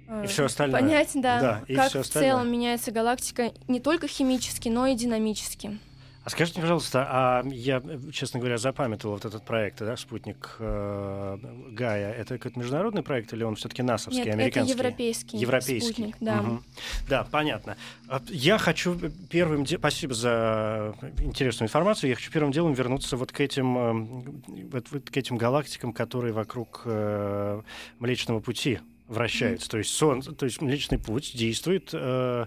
и 0.08 0.24
э, 0.24 0.26
все 0.26 0.44
остальное. 0.44 0.80
Понять, 0.80 1.10
да, 1.14 1.64
да 1.68 1.74
как 1.74 1.92
в 1.92 2.08
целом 2.08 2.50
меняется 2.50 2.92
галактика 2.92 3.52
не 3.68 3.80
только 3.80 4.06
химически, 4.08 4.68
но 4.68 4.86
и 4.86 4.94
динамически. 4.94 5.78
А 6.26 6.28
скажите, 6.28 6.60
пожалуйста, 6.60 7.06
а 7.08 7.44
я, 7.46 7.80
честно 8.10 8.40
говоря, 8.40 8.58
запамятовал 8.58 9.14
вот 9.14 9.24
этот 9.24 9.44
проект, 9.44 9.78
да, 9.78 9.96
спутник 9.96 10.56
э, 10.58 11.38
Гая. 11.70 12.12
Это 12.14 12.36
какой-то 12.36 12.58
международный 12.58 13.04
проект 13.04 13.32
или 13.32 13.44
он 13.44 13.54
все-таки 13.54 13.82
насовский, 13.82 14.24
Нет, 14.24 14.34
американский? 14.34 14.72
это 14.72 14.82
европейский, 14.82 15.36
европейский. 15.36 15.92
спутник, 15.92 16.16
да. 16.18 16.40
Угу. 16.40 16.62
Да, 17.08 17.28
понятно. 17.30 17.76
А 18.08 18.20
я 18.28 18.58
хочу 18.58 18.98
первым 19.30 19.62
делом, 19.62 19.82
спасибо 19.82 20.14
за 20.14 20.96
интересную 21.20 21.68
информацию, 21.68 22.10
я 22.10 22.16
хочу 22.16 22.32
первым 22.32 22.50
делом 22.50 22.72
вернуться 22.72 23.16
вот 23.16 23.30
к 23.30 23.38
этим, 23.38 23.78
э, 23.78 24.64
вот, 24.72 24.90
вот 24.90 25.08
к 25.08 25.16
этим 25.16 25.36
галактикам, 25.36 25.92
которые 25.92 26.32
вокруг 26.32 26.82
э, 26.86 27.62
Млечного 28.00 28.40
Пути 28.40 28.80
вращаются. 29.06 29.68
Mm-hmm. 29.68 29.70
То 29.70 29.78
есть 29.78 29.90
сон, 29.90 30.22
то 30.22 30.44
есть 30.44 30.60
Млечный 30.60 30.98
Путь 30.98 31.36
действует 31.36 31.90
э, 31.92 32.46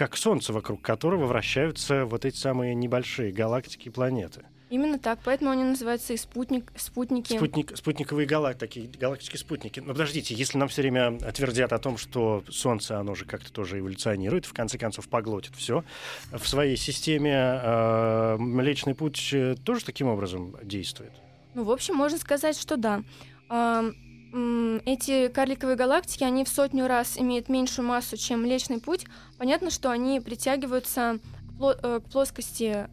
как 0.00 0.16
Солнце, 0.16 0.54
вокруг 0.54 0.80
которого 0.80 1.26
вращаются 1.26 2.06
вот 2.06 2.24
эти 2.24 2.34
самые 2.34 2.74
небольшие 2.74 3.32
галактики 3.32 3.88
и 3.88 3.90
планеты. 3.90 4.46
Именно 4.70 4.98
так, 4.98 5.18
поэтому 5.22 5.50
они 5.50 5.62
называются 5.62 6.14
и 6.14 6.16
спутник, 6.16 6.72
спутники. 6.74 7.36
Спутник, 7.36 7.76
спутниковые 7.76 8.26
галактики, 8.26 8.90
галактики-спутники. 8.98 9.80
Но 9.80 9.92
подождите, 9.92 10.34
если 10.34 10.56
нам 10.56 10.68
все 10.68 10.80
время 10.80 11.18
твердят 11.18 11.74
о 11.74 11.78
том, 11.78 11.98
что 11.98 12.42
Солнце, 12.48 12.98
оно 12.98 13.14
же 13.14 13.26
как-то 13.26 13.52
тоже 13.52 13.78
эволюционирует, 13.78 14.46
в 14.46 14.54
конце 14.54 14.78
концов 14.78 15.06
поглотит 15.06 15.54
все 15.54 15.84
в 16.32 16.48
своей 16.48 16.78
системе, 16.78 17.34
э, 17.62 18.36
Млечный 18.38 18.94
Путь 18.94 19.28
э, 19.34 19.54
тоже 19.62 19.84
таким 19.84 20.08
образом 20.08 20.56
действует? 20.62 21.12
Ну, 21.52 21.64
в 21.64 21.70
общем, 21.70 21.94
можно 21.94 22.16
сказать, 22.16 22.58
что 22.58 22.78
да. 22.78 23.02
Э, 23.50 23.92
эти 24.32 25.28
карликовые 25.28 25.76
галактики, 25.76 26.22
они 26.22 26.44
в 26.44 26.48
сотню 26.48 26.86
раз 26.86 27.18
имеют 27.18 27.48
меньшую 27.48 27.86
массу, 27.86 28.16
чем 28.16 28.42
Млечный 28.42 28.80
Путь. 28.80 29.06
Понятно, 29.38 29.70
что 29.70 29.90
они 29.90 30.20
притягиваются 30.20 31.18
к 31.58 31.78
э, 31.82 32.00
плоскости 32.12 32.88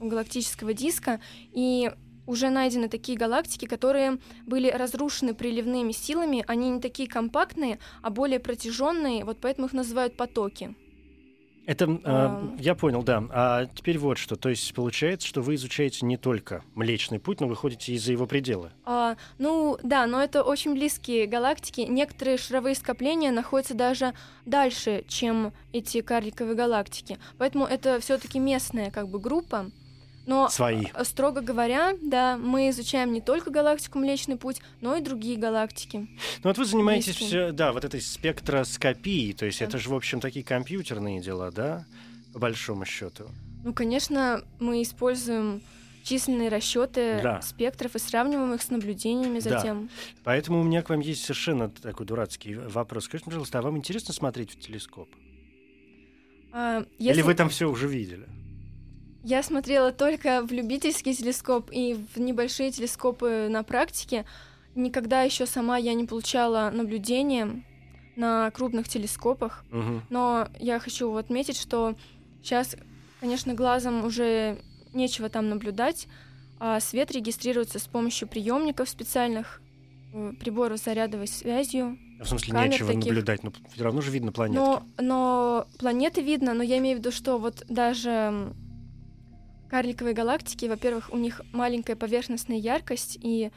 галактического 0.00 0.74
диска, 0.74 1.20
и 1.52 1.90
уже 2.26 2.50
найдены 2.50 2.88
такие 2.88 3.18
галактики, 3.18 3.66
которые 3.66 4.18
были 4.46 4.70
разрушены 4.70 5.34
приливными 5.34 5.92
силами. 5.92 6.44
Они 6.46 6.70
не 6.70 6.80
такие 6.80 7.08
компактные, 7.08 7.78
а 8.02 8.10
более 8.10 8.38
протяженные, 8.40 9.24
вот 9.24 9.38
поэтому 9.40 9.66
их 9.66 9.72
называют 9.72 10.16
потоки. 10.16 10.74
Это 11.64 12.00
э, 12.04 12.56
я 12.58 12.74
понял, 12.74 13.02
да. 13.02 13.22
А 13.30 13.66
теперь 13.66 13.98
вот 13.98 14.18
что. 14.18 14.36
То 14.36 14.48
есть 14.48 14.74
получается, 14.74 15.28
что 15.28 15.42
вы 15.42 15.54
изучаете 15.54 16.04
не 16.04 16.16
только 16.16 16.62
Млечный 16.74 17.20
Путь, 17.20 17.40
но 17.40 17.46
выходите 17.46 17.92
из-за 17.92 18.12
его 18.12 18.26
пределы. 18.26 18.70
А, 18.84 19.16
ну 19.38 19.78
да, 19.82 20.06
но 20.06 20.20
это 20.22 20.42
очень 20.42 20.74
близкие 20.74 21.26
галактики. 21.26 21.82
Некоторые 21.82 22.36
шаровые 22.36 22.74
скопления 22.74 23.30
находятся 23.30 23.74
даже 23.74 24.14
дальше, 24.44 25.04
чем 25.06 25.52
эти 25.72 26.00
карликовые 26.00 26.56
галактики. 26.56 27.18
Поэтому 27.38 27.64
это 27.64 28.00
все-таки 28.00 28.38
местная 28.38 28.90
как 28.90 29.08
бы 29.08 29.20
группа. 29.20 29.70
Но, 30.26 30.48
Свои. 30.48 30.86
А, 30.94 31.04
строго 31.04 31.40
говоря, 31.40 31.94
да, 32.00 32.36
мы 32.36 32.70
изучаем 32.70 33.12
не 33.12 33.20
только 33.20 33.50
галактику 33.50 33.98
Млечный 33.98 34.36
Путь, 34.36 34.60
но 34.80 34.96
и 34.96 35.00
другие 35.00 35.36
галактики. 35.36 36.08
Ну 36.42 36.50
вот 36.50 36.58
вы 36.58 36.64
занимаетесь, 36.64 37.16
все, 37.16 37.52
да, 37.52 37.72
вот 37.72 37.84
этой 37.84 38.00
спектроскопией, 38.00 39.32
то 39.32 39.46
есть 39.46 39.58
да. 39.58 39.66
это 39.66 39.78
же, 39.78 39.90
в 39.90 39.94
общем, 39.94 40.20
такие 40.20 40.44
компьютерные 40.44 41.20
дела, 41.20 41.50
да, 41.50 41.84
по 42.32 42.38
большому 42.38 42.84
счету. 42.84 43.28
Ну, 43.64 43.72
конечно, 43.72 44.42
мы 44.60 44.82
используем 44.82 45.60
численные 46.02 46.48
расчеты 46.48 47.20
да. 47.22 47.40
спектров 47.42 47.94
и 47.94 47.98
сравниваем 47.98 48.54
их 48.54 48.62
с 48.62 48.70
наблюдениями 48.70 49.38
затем. 49.38 49.86
Да. 49.86 49.92
Поэтому 50.24 50.60
у 50.60 50.64
меня 50.64 50.82
к 50.82 50.90
вам 50.90 51.00
есть 51.00 51.22
совершенно 51.22 51.70
такой 51.70 52.06
дурацкий 52.06 52.56
вопрос. 52.56 53.04
Скажите, 53.04 53.26
пожалуйста, 53.26 53.58
а 53.58 53.62
вам 53.62 53.76
интересно 53.76 54.12
смотреть 54.12 54.52
в 54.52 54.58
телескоп? 54.58 55.08
А, 56.52 56.84
если... 56.98 57.20
Или 57.20 57.22
вы 57.22 57.34
там 57.34 57.48
все 57.48 57.70
уже 57.70 57.88
видели? 57.88 58.26
Я 59.24 59.42
смотрела 59.42 59.92
только 59.92 60.42
в 60.42 60.50
любительский 60.50 61.14
телескоп 61.14 61.70
и 61.70 61.96
в 62.14 62.18
небольшие 62.18 62.72
телескопы 62.72 63.48
на 63.48 63.62
практике. 63.62 64.24
Никогда 64.74 65.22
еще 65.22 65.46
сама 65.46 65.76
я 65.76 65.94
не 65.94 66.04
получала 66.04 66.70
наблюдения 66.72 67.62
на 68.16 68.50
крупных 68.50 68.88
телескопах. 68.88 69.64
Угу. 69.70 70.02
Но 70.10 70.48
я 70.58 70.80
хочу 70.80 71.14
отметить, 71.14 71.56
что 71.56 71.94
сейчас, 72.42 72.76
конечно, 73.20 73.54
глазом 73.54 74.04
уже 74.04 74.58
нечего 74.92 75.28
там 75.28 75.48
наблюдать, 75.48 76.08
а 76.58 76.80
свет 76.80 77.12
регистрируется 77.12 77.78
с 77.78 77.86
помощью 77.86 78.28
приемников 78.28 78.88
специальных, 78.88 79.62
э, 80.12 80.32
приборов 80.38 80.78
с 80.78 80.84
зарядовой 80.84 81.28
связью. 81.28 81.98
В 82.20 82.26
смысле, 82.26 82.68
нечего 82.68 82.88
таких. 82.88 83.06
наблюдать, 83.06 83.42
но 83.42 83.52
все 83.72 83.84
равно 83.84 84.00
же 84.00 84.10
видно 84.10 84.32
планеты. 84.32 84.60
Но, 84.60 84.82
но 84.98 85.66
планеты 85.78 86.22
видно, 86.22 86.54
но 86.54 86.62
я 86.62 86.78
имею 86.78 86.96
в 86.96 87.00
виду, 87.00 87.10
что 87.10 87.38
вот 87.38 87.64
даже 87.68 88.52
Карликовые 89.72 90.12
галактики, 90.12 90.66
во-первых, 90.66 91.10
у 91.14 91.16
них 91.16 91.40
маленькая 91.50 91.96
поверхностная 91.96 92.58
яркость, 92.58 93.16
и 93.18 93.50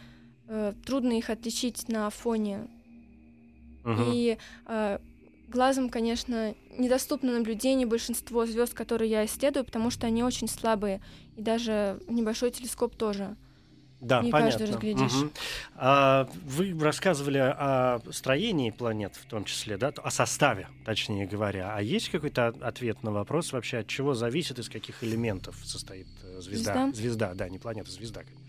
э, 0.48 0.74
трудно 0.86 1.12
их 1.18 1.30
отличить 1.30 1.90
на 1.90 2.10
фоне. 2.10 2.70
Uh-huh. 3.84 4.12
И 4.14 4.38
э, 4.66 5.00
глазом, 5.50 5.90
конечно, 5.90 6.56
недоступно 6.78 7.34
наблюдение 7.34 7.86
большинство 7.86 8.46
звезд, 8.46 8.74
которые 8.74 9.12
я 9.12 9.26
исследую, 9.26 9.66
потому 9.66 9.90
что 9.90 10.08
они 10.08 10.24
очень 10.24 10.48
слабые, 10.48 11.02
и 11.36 11.42
даже 11.42 12.00
небольшой 12.08 12.52
телескоп 12.52 12.96
тоже. 12.96 13.36
Да, 14.06 14.22
не 14.22 14.32
понятно. 14.32 14.60
каждый 14.60 14.74
разглядишь. 14.74 15.14
Угу. 15.14 15.32
А, 15.76 16.30
вы 16.46 16.78
рассказывали 16.80 17.40
о 17.40 18.00
строении 18.12 18.70
планет, 18.70 19.16
в 19.16 19.26
том 19.26 19.46
числе, 19.46 19.78
да, 19.78 19.92
о 20.04 20.12
составе, 20.12 20.68
точнее 20.86 21.26
говоря. 21.26 21.74
А 21.76 21.82
есть 21.82 22.10
какой-то 22.10 22.48
ответ 22.62 23.02
на 23.04 23.12
вопрос 23.12 23.52
вообще, 23.52 23.80
от 23.80 23.88
чего 23.88 24.14
зависит, 24.14 24.60
из 24.60 24.70
каких 24.70 25.04
элементов 25.04 25.56
состоит 25.64 26.08
э, 26.24 26.40
звезда? 26.40 26.74
Звезда, 26.74 26.94
звезда 26.94 27.34
да, 27.34 27.50
не 27.50 27.58
планета, 27.58 27.92
звезда, 27.92 28.22
конечно. 28.22 28.46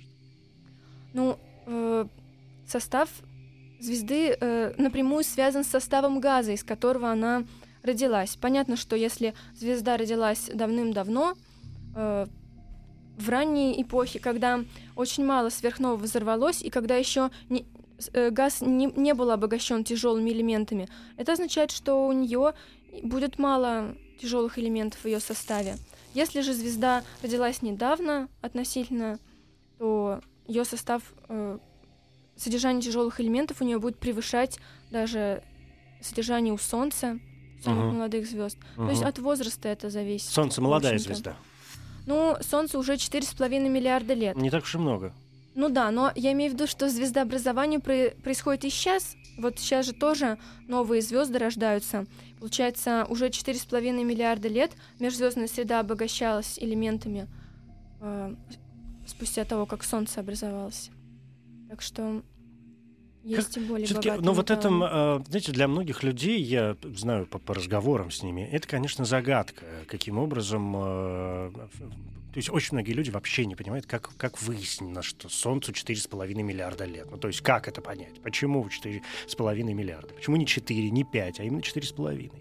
Ну, 1.15 1.39
э, 1.67 2.07
состав 2.67 3.09
звезды 3.81 4.37
э, 4.39 4.75
напрямую 4.77 5.25
связан 5.25 5.65
с 5.65 5.69
составом 5.69 6.21
газа, 6.21 6.53
из 6.53 6.65
которого 6.65 7.11
она 7.11 7.45
родилась. 7.83 8.37
Понятно, 8.37 8.77
что 8.77 8.97
если 8.97 9.35
звезда 9.55 9.97
родилась 9.97 10.51
давным-давно, 10.53 11.35
э, 11.95 12.27
в 13.17 13.29
ранней 13.29 13.81
эпохе, 13.81 14.19
когда 14.19 14.65
очень 14.95 15.25
мало 15.25 15.49
сверхновых 15.49 16.03
взорвалось, 16.03 16.63
и 16.63 16.71
когда 16.71 16.97
еще 16.97 17.31
не, 17.49 17.67
э, 18.13 18.31
газ 18.31 18.61
не, 18.61 18.87
не 18.87 19.15
был 19.15 19.31
обогащен 19.31 19.85
тяжелыми 19.85 20.31
элементами, 20.31 20.89
это 21.17 21.33
означает, 21.33 21.71
что 21.71 22.07
у 22.07 22.13
нее 22.13 22.55
будет 23.03 23.39
мало 23.39 23.95
тяжелых 24.21 24.59
элементов 24.59 25.01
в 25.01 25.07
ее 25.07 25.21
составе. 25.21 25.77
Если 26.15 26.41
же 26.41 26.55
звезда 26.55 27.03
родилась 27.23 27.63
недавно 27.63 28.29
относительно, 28.41 29.19
то 29.79 30.21
ее 30.47 30.65
состав, 30.65 31.03
э, 31.29 31.59
содержание 32.37 32.83
тяжелых 32.83 33.21
элементов 33.21 33.61
у 33.61 33.65
нее 33.65 33.79
будет 33.79 33.99
превышать 33.99 34.59
даже 34.91 35.43
содержание 36.01 36.53
у 36.53 36.59
Солнца, 36.59 37.19
самых 37.63 37.85
uh-huh. 37.85 37.93
молодых 37.93 38.27
звезд. 38.27 38.59
Uh-huh. 38.77 38.87
То 38.87 38.91
есть 38.91 39.03
от 39.03 39.19
возраста 39.19 39.69
это 39.69 39.91
зависит. 39.91 40.29
Солнце 40.31 40.61
молодая 40.61 40.99
звезда. 40.99 41.37
Ну, 42.07 42.37
Солнцу 42.41 42.79
уже 42.79 42.95
4,5 42.95 43.69
миллиарда 43.69 44.15
лет. 44.15 44.37
Не 44.37 44.51
так 44.51 44.63
уж 44.65 44.75
и 44.75 44.79
много. 44.79 45.13
Ну 45.55 45.69
да, 45.71 45.91
но 45.91 46.13
я 46.15 46.33
имею 46.33 46.51
в 46.51 46.55
виду, 46.55 46.67
что 46.67 46.89
звездообразование 46.89 47.81
про- 47.81 48.11
происходит 48.23 48.65
и 48.65 48.71
сейчас. 48.71 49.17
Вот 49.39 49.59
сейчас 49.59 49.87
же 49.87 49.93
тоже 49.93 50.39
новые 50.69 51.03
звезды 51.03 51.39
рождаются. 51.39 52.07
Получается, 52.39 53.07
уже 53.09 53.31
4,5 53.31 54.05
миллиарда 54.05 54.49
лет 54.49 54.73
межзвездная 55.01 55.47
среда 55.49 55.81
обогащалась 55.81 56.59
элементами 56.59 57.27
э, 58.01 58.35
спустя 59.07 59.45
того, 59.45 59.65
как 59.67 59.83
Солнце 59.83 60.21
образовалось. 60.21 60.91
Так 61.71 61.81
что 61.81 62.23
есть 63.27 63.57
и 63.57 63.61
более 63.61 63.89
богатые 63.89 64.21
Но 64.21 64.33
вот 64.33 64.51
это, 64.51 64.69
э, 64.69 65.25
знаете, 65.29 65.53
для 65.53 65.69
многих 65.69 66.03
людей, 66.03 66.41
я 66.41 66.77
знаю 66.83 67.27
по, 67.27 67.39
по 67.39 67.55
разговорам 67.55 68.11
с 68.11 68.23
ними, 68.23 68.49
это, 68.53 68.69
конечно, 68.69 69.05
загадка, 69.05 69.65
каким 69.87 70.19
образом... 70.19 70.75
Э, 70.77 71.51
то 72.33 72.39
есть 72.39 72.51
очень 72.51 72.75
многие 72.75 72.93
люди 72.93 73.11
вообще 73.11 73.47
не 73.47 73.57
понимают, 73.57 73.87
как, 73.87 74.11
как 74.19 74.43
выяснено, 74.43 75.03
что 75.03 75.31
Солнцу 75.31 75.73
4,5 75.73 76.35
миллиарда 76.43 76.85
лет. 76.85 77.11
Ну, 77.11 77.17
то 77.17 77.29
есть 77.29 77.41
как 77.41 77.67
это 77.67 77.81
понять? 77.81 78.21
Почему 78.21 78.67
4,5 78.67 79.63
миллиарда? 79.73 80.13
Почему 80.13 80.37
не 80.37 80.47
4, 80.47 80.91
не 80.91 81.03
5, 81.03 81.41
а 81.41 81.45
именно 81.45 81.61
4,5? 81.61 82.33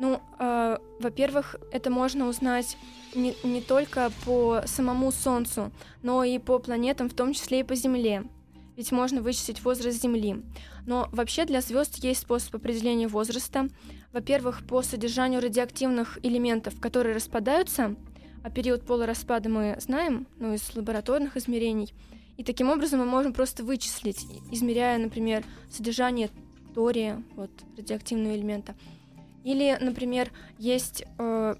Ну, 0.00 0.20
э, 0.40 0.78
во-первых, 0.98 1.56
это 1.70 1.90
можно 1.90 2.26
узнать 2.26 2.76
не, 3.14 3.36
не 3.44 3.60
только 3.60 4.10
по 4.24 4.62
самому 4.66 5.12
Солнцу, 5.12 5.70
но 6.02 6.24
и 6.24 6.38
по 6.38 6.58
планетам, 6.58 7.08
в 7.08 7.14
том 7.14 7.32
числе 7.32 7.60
и 7.60 7.62
по 7.62 7.76
Земле. 7.76 8.24
Ведь 8.76 8.92
можно 8.92 9.22
вычислить 9.22 9.62
возраст 9.64 10.00
Земли. 10.00 10.42
Но 10.86 11.08
вообще 11.12 11.44
для 11.44 11.60
звезд 11.60 12.02
есть 12.02 12.22
способ 12.22 12.54
определения 12.54 13.08
возраста. 13.08 13.68
Во-первых, 14.12 14.66
по 14.66 14.82
содержанию 14.82 15.40
радиоактивных 15.40 16.18
элементов, 16.22 16.80
которые 16.80 17.14
распадаются, 17.14 17.96
а 18.42 18.50
период 18.50 18.84
полураспада 18.84 19.48
мы 19.48 19.76
знаем, 19.80 20.26
ну, 20.38 20.52
из 20.52 20.74
лабораторных 20.74 21.36
измерений. 21.36 21.94
И 22.36 22.44
таким 22.44 22.68
образом 22.68 23.00
мы 23.00 23.06
можем 23.06 23.32
просто 23.32 23.64
вычислить, 23.64 24.26
измеряя, 24.50 24.98
например, 24.98 25.44
содержание 25.70 26.30
тория, 26.74 27.22
вот, 27.36 27.50
радиоактивного 27.76 28.34
элемента. 28.34 28.74
Или, 29.44 29.76
например, 29.80 30.30
есть 30.58 31.04
э, 31.18 31.54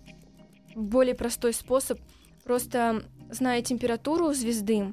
более 0.74 1.14
простой 1.14 1.52
способ, 1.52 2.00
просто 2.44 3.04
зная 3.30 3.62
температуру 3.62 4.32
звезды 4.32 4.92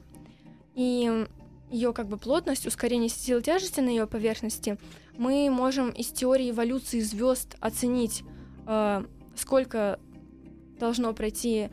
и 0.75 1.25
ее 1.71 1.93
как 1.93 2.07
бы 2.07 2.17
плотность, 2.17 2.67
ускорение 2.67 3.09
сил 3.09 3.41
тяжести 3.41 3.79
на 3.79 3.89
ее 3.89 4.05
поверхности, 4.05 4.77
мы 5.17 5.49
можем 5.49 5.89
из 5.89 6.07
теории 6.07 6.51
эволюции 6.51 6.99
звезд 6.99 7.55
оценить, 7.59 8.23
э, 8.67 9.05
сколько 9.35 9.99
должно 10.79 11.13
пройти 11.13 11.69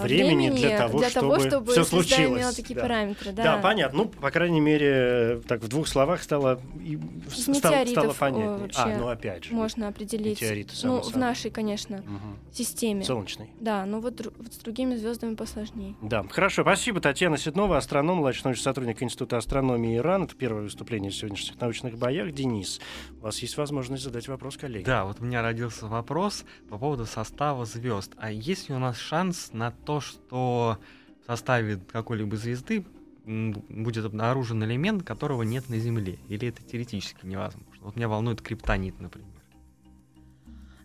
времени, 0.00 0.48
времени 0.48 0.56
для 0.56 0.78
того, 0.78 0.98
для 0.98 1.10
чтобы, 1.10 1.36
того, 1.36 1.48
чтобы 1.48 1.72
все 1.72 1.84
случилось. 1.84 2.40
имела 2.40 2.52
такие 2.52 2.74
да. 2.74 2.82
параметры. 2.82 3.32
Да. 3.32 3.42
да, 3.42 3.58
понятно. 3.58 3.98
Ну, 3.98 4.08
по 4.08 4.30
крайней 4.30 4.60
мере, 4.60 5.40
так 5.46 5.62
в 5.62 5.68
двух 5.68 5.88
словах 5.88 6.22
стало, 6.22 6.60
Из 6.84 7.56
стало, 7.58 7.86
стало 7.86 8.12
понятнее. 8.12 8.70
А, 8.74 8.98
ну 8.98 9.08
опять 9.08 9.44
же. 9.44 9.54
Можно 9.54 9.88
определить. 9.88 10.40
Метеориты, 10.40 10.74
ну, 10.84 11.00
в 11.00 11.16
нашей, 11.16 11.50
конечно, 11.50 11.98
угу. 11.98 12.52
системе. 12.52 13.04
Солнечной. 13.04 13.50
Да, 13.60 13.84
но 13.84 14.00
вот, 14.00 14.20
вот 14.24 14.52
с 14.52 14.58
другими 14.58 14.96
звездами 14.96 15.34
посложнее. 15.34 15.94
Да, 16.02 16.24
хорошо. 16.28 16.62
Спасибо, 16.62 17.00
Татьяна 17.00 17.36
Сиднова, 17.36 17.76
астроном, 17.76 18.18
младший 18.18 18.42
научный 18.44 18.62
сотрудник 18.62 19.02
Института 19.02 19.36
астрономии 19.36 19.96
Иран. 19.96 20.24
Это 20.24 20.34
первое 20.34 20.62
выступление 20.62 21.10
в 21.10 21.14
сегодняшних 21.14 21.60
научных 21.60 21.98
боях. 21.98 22.32
Денис, 22.32 22.80
у 23.20 23.24
вас 23.24 23.38
есть 23.40 23.56
возможность 23.56 24.04
задать 24.04 24.28
вопрос 24.28 24.56
коллеге. 24.56 24.84
Да, 24.84 25.04
вот 25.04 25.20
у 25.20 25.24
меня 25.24 25.42
родился 25.42 25.86
вопрос 25.86 26.44
по 26.68 26.78
поводу 26.78 27.06
состава 27.06 27.64
звезд. 27.64 28.12
А 28.16 28.30
есть 28.30 28.68
ли 28.68 28.74
у 28.74 28.78
нас 28.78 28.96
шанс 28.96 29.50
на 29.52 29.70
то, 29.84 30.00
что 30.00 30.78
в 31.22 31.26
составе 31.26 31.76
какой-либо 31.76 32.36
звезды 32.36 32.84
будет 33.24 34.04
обнаружен 34.04 34.62
элемент, 34.64 35.04
которого 35.04 35.42
нет 35.42 35.68
на 35.68 35.78
Земле? 35.78 36.18
Или 36.28 36.48
это 36.48 36.62
теоретически 36.62 37.26
невозможно? 37.26 37.82
Вот 37.82 37.96
меня 37.96 38.08
волнует 38.08 38.40
криптонит, 38.42 38.98
например. 39.00 39.28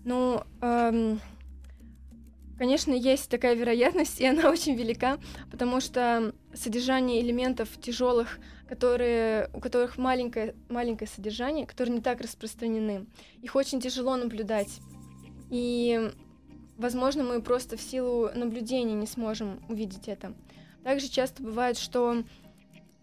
Ну, 0.03 0.41
эм, 0.61 1.19
конечно, 2.57 2.93
есть 2.93 3.29
такая 3.29 3.55
вероятность, 3.55 4.21
и 4.21 4.25
она 4.25 4.49
очень 4.49 4.75
велика, 4.75 5.17
потому 5.51 5.81
что 5.81 6.33
содержание 6.53 7.21
элементов 7.21 7.69
тяжелых, 7.81 8.39
которые, 8.69 9.49
у 9.53 9.59
которых 9.59 9.97
маленькое, 9.97 10.55
маленькое 10.69 11.09
содержание, 11.09 11.65
которые 11.65 11.95
не 11.95 12.01
так 12.01 12.21
распространены, 12.21 13.05
их 13.41 13.55
очень 13.55 13.81
тяжело 13.81 14.15
наблюдать. 14.15 14.79
И 15.49 16.11
возможно, 16.77 17.23
мы 17.23 17.41
просто 17.41 17.77
в 17.77 17.81
силу 17.81 18.29
наблюдения 18.33 18.93
не 18.93 19.07
сможем 19.07 19.59
увидеть 19.67 20.07
это. 20.07 20.33
Также 20.83 21.09
часто 21.09 21.43
бывает, 21.43 21.77
что 21.77 22.23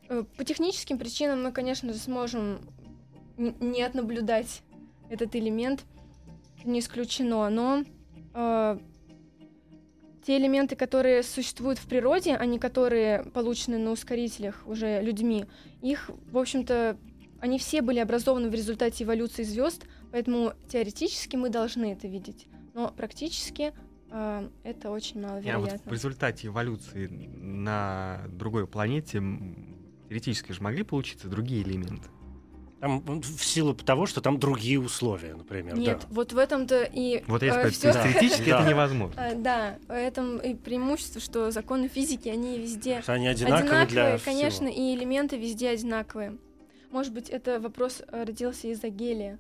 э, 0.09 0.25
по 0.37 0.45
техническим 0.45 0.99
причинам 0.99 1.43
мы, 1.43 1.53
конечно 1.53 1.93
же, 1.93 1.99
сможем 1.99 2.61
не 3.37 3.83
отнаблюдать 3.83 4.63
этот 5.11 5.35
элемент, 5.37 5.85
не 6.65 6.81
исключено, 6.81 7.51
но 7.51 7.85
э, 8.33 8.79
те 10.25 10.39
элементы, 10.39 10.77
которые 10.77 11.23
существуют 11.23 11.79
в 11.79 11.87
природе, 11.87 12.37
а 12.37 12.47
не 12.47 12.59
которые 12.59 13.25
получены 13.25 13.77
на 13.77 13.91
ускорителях 13.91 14.63
уже 14.67 15.03
людьми, 15.03 15.45
их, 15.83 16.11
в 16.31 16.39
общем-то, 16.39 16.97
они 17.41 17.59
все 17.59 17.83
были 17.83 17.99
образованы 17.99 18.49
в 18.49 18.55
результате 18.55 19.05
эволюции 19.05 19.43
звезд, 19.43 19.85
поэтому 20.11 20.55
теоретически 20.69 21.37
мы 21.37 21.51
должны 21.51 21.93
это 21.93 22.09
видеть 22.09 22.47
но 22.75 22.93
практически 22.95 23.73
э, 24.11 24.49
это 24.65 24.91
очень 24.91 25.23
маловероятно. 25.23 25.69
А 25.69 25.73
вот 25.73 25.81
в 25.85 25.93
результате 25.93 26.49
эволюции 26.49 27.07
на 27.07 28.21
другой 28.29 28.67
планете 28.67 29.23
теоретически 30.09 30.53
же 30.53 30.63
могли 30.63 30.83
получиться 30.83 31.29
другие 31.29 31.63
элементы? 31.63 32.09
Там 32.81 33.01
в 33.23 33.43
силу 33.43 33.75
того, 33.75 34.05
что 34.05 34.21
там 34.21 34.39
другие 34.39 34.79
условия, 34.79 35.35
например. 35.35 35.75
Нет, 35.79 36.01
да. 36.03 36.07
вот 36.11 36.35
в 36.35 36.39
этом-то 36.39 36.83
и... 36.83 37.25
Вот 37.27 37.43
я 37.43 37.63
э, 37.63 37.71
всё... 37.71 37.93
теоретически 37.93 38.51
это 38.51 38.69
невозможно. 38.69 39.33
Да, 39.37 39.79
в 39.89 39.93
этом 39.95 40.37
и 40.37 40.55
преимущество, 40.55 41.21
что 41.21 41.51
законы 41.51 41.89
физики, 41.89 42.29
они 42.29 42.59
везде 42.59 43.03
они 43.07 43.29
одинаковые, 43.29 43.87
для 43.87 44.19
конечно, 44.19 44.69
и 44.69 44.95
элементы 44.95 45.39
везде 45.39 45.71
одинаковые. 45.71 46.37
Может 46.91 47.15
быть, 47.15 47.31
это 47.31 47.59
вопрос 47.59 48.03
э, 48.07 48.25
родился 48.25 48.69
из-за 48.69 48.89
гелия. 48.89 49.39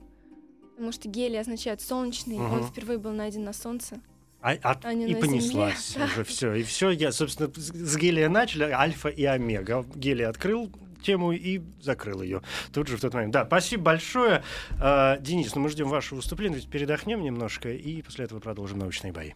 Потому 0.74 0.92
что 0.92 1.08
гелий 1.08 1.40
означает 1.40 1.80
солнечный, 1.80 2.36
угу. 2.36 2.56
он 2.56 2.64
впервые 2.64 2.98
был 2.98 3.12
найден 3.12 3.44
на 3.44 3.52
Солнце. 3.52 4.00
А, 4.40 4.52
а, 4.62 4.78
а 4.82 4.92
и 4.92 5.14
понеслась 5.14 5.92
земле. 5.92 6.06
уже 6.06 6.24
все. 6.24 6.52
И 6.54 6.62
все, 6.64 6.90
я, 6.90 7.12
собственно, 7.12 7.50
с 7.54 7.96
гелия 7.96 8.28
начали, 8.28 8.64
альфа 8.64 9.08
и 9.08 9.24
омега. 9.24 9.86
Гелий 9.94 10.26
открыл 10.26 10.70
тему 11.02 11.32
и 11.32 11.62
закрыл 11.80 12.20
ее 12.20 12.42
тут 12.72 12.88
же 12.88 12.96
в 12.96 13.00
тот 13.00 13.14
момент. 13.14 13.32
Да, 13.32 13.46
спасибо 13.46 13.84
большое. 13.84 14.42
А, 14.80 15.18
Денис, 15.18 15.54
ну 15.54 15.62
мы 15.62 15.70
ждем 15.70 15.88
вашего 15.88 16.16
выступления, 16.16 16.56
ведь 16.56 16.68
передохнем 16.68 17.22
немножко 17.22 17.70
и 17.70 18.02
после 18.02 18.26
этого 18.26 18.40
продолжим 18.40 18.80
научные 18.80 19.12
бои. 19.12 19.32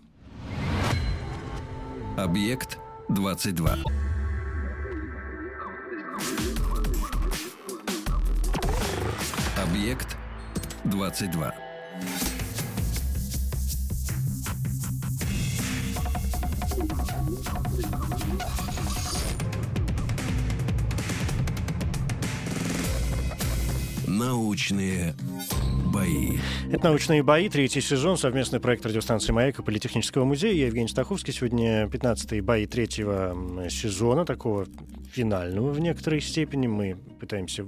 Объект 2.17 2.79
22. 3.09 3.79
Объект 9.57 10.18
22. 10.89 11.53
Научные 24.07 25.15
бои. 25.89 26.39
Это 26.71 26.89
«Научные 26.89 27.23
бои», 27.23 27.49
третий 27.49 27.81
сезон, 27.81 28.17
совместный 28.17 28.61
проект 28.61 28.85
радиостанции 28.85 29.33
«Маяк» 29.33 29.59
и 29.59 29.63
Политехнического 29.63 30.25
музея. 30.25 30.53
Я 30.53 30.67
Евгений 30.67 30.89
Стаховский. 30.89 31.33
Сегодня 31.33 31.87
15-е 31.87 32.43
бои 32.43 32.67
третьего 32.67 33.69
сезона, 33.71 34.25
такого 34.25 34.67
финального 35.11 35.71
в 35.73 35.81
некоторой 35.81 36.21
степени. 36.21 36.67
Мы 36.67 36.97
пытаемся 37.19 37.67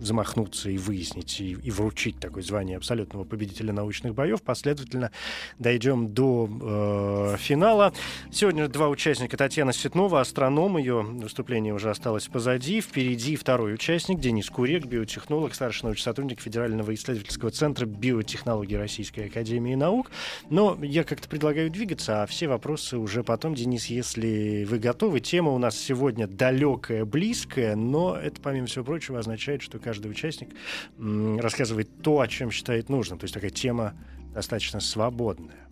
замахнуться 0.00 0.70
и 0.70 0.78
выяснить, 0.78 1.40
и, 1.40 1.52
и 1.52 1.70
вручить 1.70 2.18
такое 2.18 2.42
звание 2.42 2.76
абсолютного 2.76 3.24
победителя 3.24 3.72
научных 3.72 4.14
боев. 4.14 4.42
Последовательно 4.42 5.10
дойдем 5.58 6.12
до 6.12 6.48
э, 6.48 7.36
финала. 7.38 7.92
Сегодня 8.30 8.68
два 8.68 8.88
участника. 8.88 9.36
Татьяна 9.36 9.72
Светнова, 9.72 10.20
астроном. 10.20 10.78
Ее 10.78 11.02
выступление 11.02 11.74
уже 11.74 11.90
осталось 11.90 12.28
позади. 12.28 12.80
Впереди 12.80 13.36
второй 13.36 13.74
участник 13.74 14.20
Денис 14.20 14.48
Курек, 14.48 14.86
биотехнолог, 14.86 15.54
старший 15.54 15.86
научный 15.86 16.04
сотрудник 16.04 16.40
Федерального 16.40 16.94
исследовательского 16.94 17.50
центра 17.56 17.86
биотехнологии 17.86 18.74
Российской 18.74 19.26
Академии 19.26 19.74
Наук. 19.74 20.10
Но 20.50 20.78
я 20.82 21.04
как-то 21.04 21.28
предлагаю 21.28 21.70
двигаться, 21.70 22.22
а 22.22 22.26
все 22.26 22.48
вопросы 22.48 22.98
уже 22.98 23.24
потом. 23.24 23.54
Денис, 23.54 23.86
если 23.86 24.64
вы 24.68 24.78
готовы, 24.78 25.20
тема 25.20 25.52
у 25.52 25.58
нас 25.58 25.76
сегодня 25.78 26.26
далекая, 26.26 27.04
близкая, 27.04 27.76
но 27.76 28.16
это, 28.16 28.40
помимо 28.40 28.66
всего 28.66 28.84
прочего, 28.84 29.18
означает, 29.18 29.62
что 29.62 29.78
каждый 29.78 30.10
участник 30.10 30.50
рассказывает 30.98 32.02
то, 32.02 32.20
о 32.20 32.28
чем 32.28 32.50
считает 32.50 32.88
нужным. 32.88 33.18
То 33.18 33.24
есть 33.24 33.34
такая 33.34 33.50
тема 33.50 33.94
достаточно 34.34 34.80
свободная. 34.80 35.66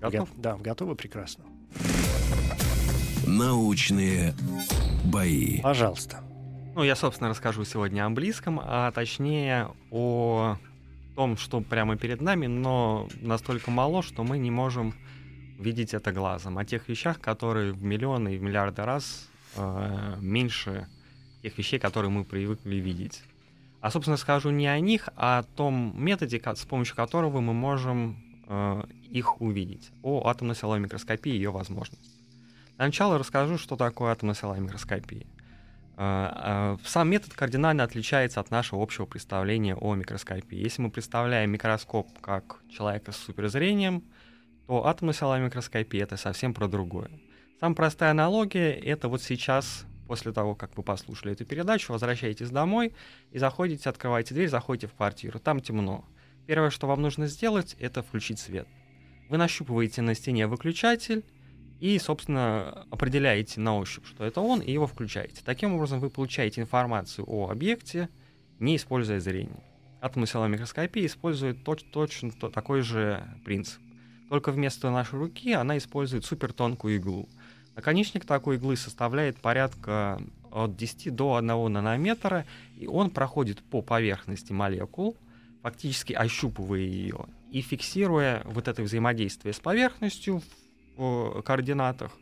Готов? 0.00 0.28
Го- 0.34 0.40
да, 0.40 0.56
готовы? 0.56 0.94
Прекрасно. 0.94 1.44
Научные 3.26 4.34
бои. 5.04 5.60
Пожалуйста. 5.60 6.22
Ну, 6.74 6.84
я, 6.84 6.96
собственно, 6.96 7.30
расскажу 7.30 7.64
сегодня 7.64 8.06
о 8.06 8.10
близком, 8.10 8.60
а 8.62 8.90
точнее 8.92 9.68
о 9.90 10.56
том, 11.20 11.36
что 11.36 11.60
прямо 11.60 11.98
перед 11.98 12.22
нами, 12.22 12.46
но 12.46 13.06
настолько 13.20 13.70
мало, 13.70 14.02
что 14.02 14.24
мы 14.24 14.38
не 14.38 14.50
можем 14.50 14.94
видеть 15.58 15.92
это 15.92 16.12
глазом. 16.12 16.56
О 16.56 16.64
тех 16.64 16.88
вещах, 16.88 17.20
которые 17.20 17.74
в 17.74 17.82
миллионы 17.82 18.36
и 18.36 18.38
в 18.38 18.42
миллиарды 18.42 18.84
раз 18.84 19.28
э, 19.54 20.16
меньше 20.18 20.86
тех 21.42 21.58
вещей, 21.58 21.78
которые 21.78 22.10
мы 22.10 22.24
привыкли 22.24 22.76
видеть. 22.76 23.22
А, 23.82 23.90
собственно, 23.90 24.16
скажу 24.16 24.48
не 24.48 24.66
о 24.66 24.80
них, 24.80 25.10
а 25.14 25.40
о 25.40 25.42
том 25.42 25.92
методе, 25.94 26.40
с 26.42 26.64
помощью 26.64 26.96
которого 26.96 27.40
мы 27.42 27.52
можем 27.52 28.16
э, 28.46 28.82
их 29.10 29.42
увидеть, 29.42 29.90
о 30.02 30.26
атомно-силовой 30.26 30.80
микроскопии 30.80 31.32
и 31.32 31.36
ее 31.36 31.50
возможностях. 31.50 32.14
Для 32.78 32.86
начала 32.86 33.18
расскажу, 33.18 33.58
что 33.58 33.76
такое 33.76 34.12
атомно-силовая 34.12 34.60
микроскопия. 34.60 35.26
Э, 36.02 36.76
э, 36.80 36.86
сам 36.86 37.10
метод 37.10 37.34
кардинально 37.34 37.84
отличается 37.84 38.40
от 38.40 38.50
нашего 38.50 38.82
общего 38.82 39.04
представления 39.04 39.74
о 39.74 39.94
микроскопии. 39.94 40.56
Если 40.56 40.80
мы 40.80 40.90
представляем 40.90 41.50
микроскоп 41.50 42.08
как 42.22 42.62
человека 42.70 43.12
с 43.12 43.16
суперзрением, 43.16 44.04
то 44.66 44.86
атомно-силовая 44.86 45.44
микроскопия— 45.44 46.02
это 46.04 46.16
совсем 46.16 46.54
про 46.54 46.68
другое. 46.68 47.10
Самая 47.60 47.76
простая 47.76 48.12
аналогия— 48.12 48.72
это 48.82 49.08
вот 49.08 49.20
сейчас 49.20 49.84
после 50.08 50.32
того, 50.32 50.54
как 50.54 50.74
вы 50.78 50.82
послушали 50.82 51.34
эту 51.34 51.44
передачу, 51.44 51.92
возвращаетесь 51.92 52.48
домой 52.48 52.94
и 53.30 53.38
заходите, 53.38 53.90
открываете 53.90 54.32
дверь, 54.32 54.48
заходите 54.48 54.86
в 54.86 54.94
квартиру. 54.94 55.38
Там 55.38 55.60
темно. 55.60 56.06
Первое, 56.46 56.70
что 56.70 56.86
вам 56.86 57.02
нужно 57.02 57.26
сделать, 57.26 57.76
это 57.78 58.02
включить 58.02 58.38
свет. 58.38 58.66
Вы 59.28 59.36
нащупываете 59.36 60.00
на 60.00 60.14
стене 60.14 60.46
выключатель 60.46 61.26
и, 61.80 61.98
собственно, 61.98 62.86
определяете 62.90 63.60
на 63.60 63.76
ощупь, 63.76 64.06
что 64.06 64.24
это 64.24 64.40
он, 64.40 64.60
и 64.60 64.70
его 64.70 64.86
включаете. 64.86 65.42
Таким 65.44 65.74
образом, 65.74 66.00
вы 66.00 66.10
получаете 66.10 66.60
информацию 66.60 67.24
о 67.28 67.50
объекте, 67.50 68.08
не 68.58 68.76
используя 68.76 69.20
зрение. 69.20 69.64
Атомная 70.00 70.48
микроскопия 70.48 71.06
использует 71.06 71.64
точ 71.64 71.82
точно 71.92 72.30
такой 72.32 72.82
же 72.82 73.22
принцип. 73.44 73.80
Только 74.28 74.52
вместо 74.52 74.90
нашей 74.90 75.18
руки 75.18 75.52
она 75.52 75.76
использует 75.76 76.24
супертонкую 76.24 76.96
иглу— 76.96 77.28
Наконечник 77.80 78.24
такой 78.24 78.56
иглы 78.56 78.76
составляет 78.76 79.38
порядка 79.38 80.20
от 80.50 80.76
10 80.76 81.14
до 81.14 81.36
1 81.36 81.72
нанометра, 81.72 82.44
и 82.76 82.86
он 82.86 83.10
проходит 83.10 83.62
по 83.62 83.80
поверхности 83.80 84.52
молекул, 84.52 85.16
фактически 85.62 86.12
ощупывая 86.12 86.80
ее 86.80 87.26
и 87.50 87.62
фиксируя 87.62 88.42
вот 88.44 88.68
это 88.68 88.82
взаимодействие 88.82 89.52
с 89.54 89.60
поверхностью 89.60 90.42
координатах. 91.44 92.12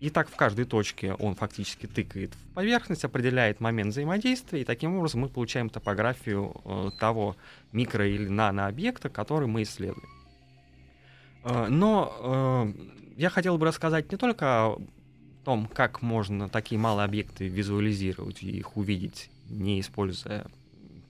И 0.00 0.10
так 0.10 0.28
в 0.28 0.36
каждой 0.36 0.64
точке 0.64 1.14
он 1.14 1.34
фактически 1.34 1.86
тыкает 1.86 2.34
в 2.34 2.54
поверхность, 2.54 3.04
определяет 3.04 3.60
момент 3.60 3.92
взаимодействия, 3.92 4.60
и 4.60 4.64
таким 4.64 4.96
образом 4.96 5.22
мы 5.22 5.28
получаем 5.28 5.70
топографию 5.70 6.54
э, 6.64 6.90
того 6.98 7.36
микро- 7.72 8.06
или 8.06 8.28
нанообъекта, 8.28 9.08
который 9.08 9.48
мы 9.48 9.62
исследуем. 9.62 10.08
Э, 11.44 11.68
но 11.68 12.12
э, 12.20 12.72
я 13.16 13.30
хотел 13.30 13.56
бы 13.56 13.66
рассказать 13.66 14.10
не 14.10 14.18
только 14.18 14.44
о 14.44 14.78
том, 15.44 15.66
как 15.66 16.02
можно 16.02 16.48
такие 16.48 16.78
малые 16.78 17.04
объекты 17.04 17.48
визуализировать 17.48 18.42
и 18.42 18.50
их 18.50 18.76
увидеть, 18.76 19.30
не 19.48 19.80
используя 19.80 20.46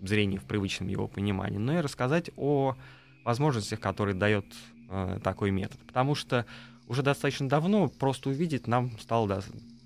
зрение 0.00 0.38
в 0.38 0.44
привычном 0.44 0.88
его 0.88 1.08
понимании, 1.08 1.58
но 1.58 1.78
и 1.78 1.80
рассказать 1.80 2.30
о 2.36 2.76
возможностях, 3.24 3.80
которые 3.80 4.14
дает 4.14 4.44
э, 4.90 5.18
такой 5.22 5.50
метод. 5.50 5.80
Потому 5.86 6.14
что 6.14 6.46
уже 6.86 7.02
достаточно 7.02 7.48
давно 7.48 7.88
просто 7.88 8.30
увидеть 8.30 8.66
нам 8.66 8.98
стало 8.98 9.28
да, 9.28 9.40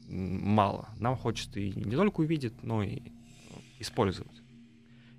мало. 0.09 0.89
Нам 0.99 1.17
хочется 1.17 1.61
и 1.61 1.73
не 1.73 1.97
только 1.97 2.21
увидеть, 2.21 2.63
но 2.63 2.83
и 2.83 3.03
использовать. 3.79 4.43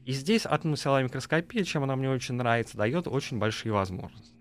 И 0.05 0.11
здесь 0.11 0.45
атомная 0.45 1.03
микроскопия, 1.03 1.63
чем 1.63 1.83
она 1.83 1.95
мне 1.95 2.09
очень 2.09 2.35
нравится, 2.35 2.77
дает 2.77 3.07
очень 3.07 3.37
большие 3.37 3.71
возможности. 3.71 4.33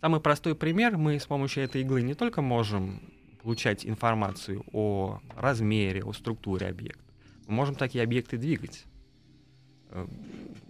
Самый 0.00 0.20
простой 0.20 0.54
пример, 0.54 0.96
мы 0.96 1.18
с 1.18 1.26
помощью 1.26 1.64
этой 1.64 1.82
иглы 1.82 2.02
не 2.02 2.14
только 2.14 2.40
можем 2.40 3.02
получать 3.42 3.84
информацию 3.84 4.64
о 4.72 5.20
размере, 5.34 6.04
о 6.04 6.12
структуре 6.12 6.68
объекта, 6.68 7.02
мы 7.46 7.54
можем 7.54 7.74
такие 7.74 8.04
объекты 8.04 8.38
двигать. 8.38 8.84
Э, 9.90 10.06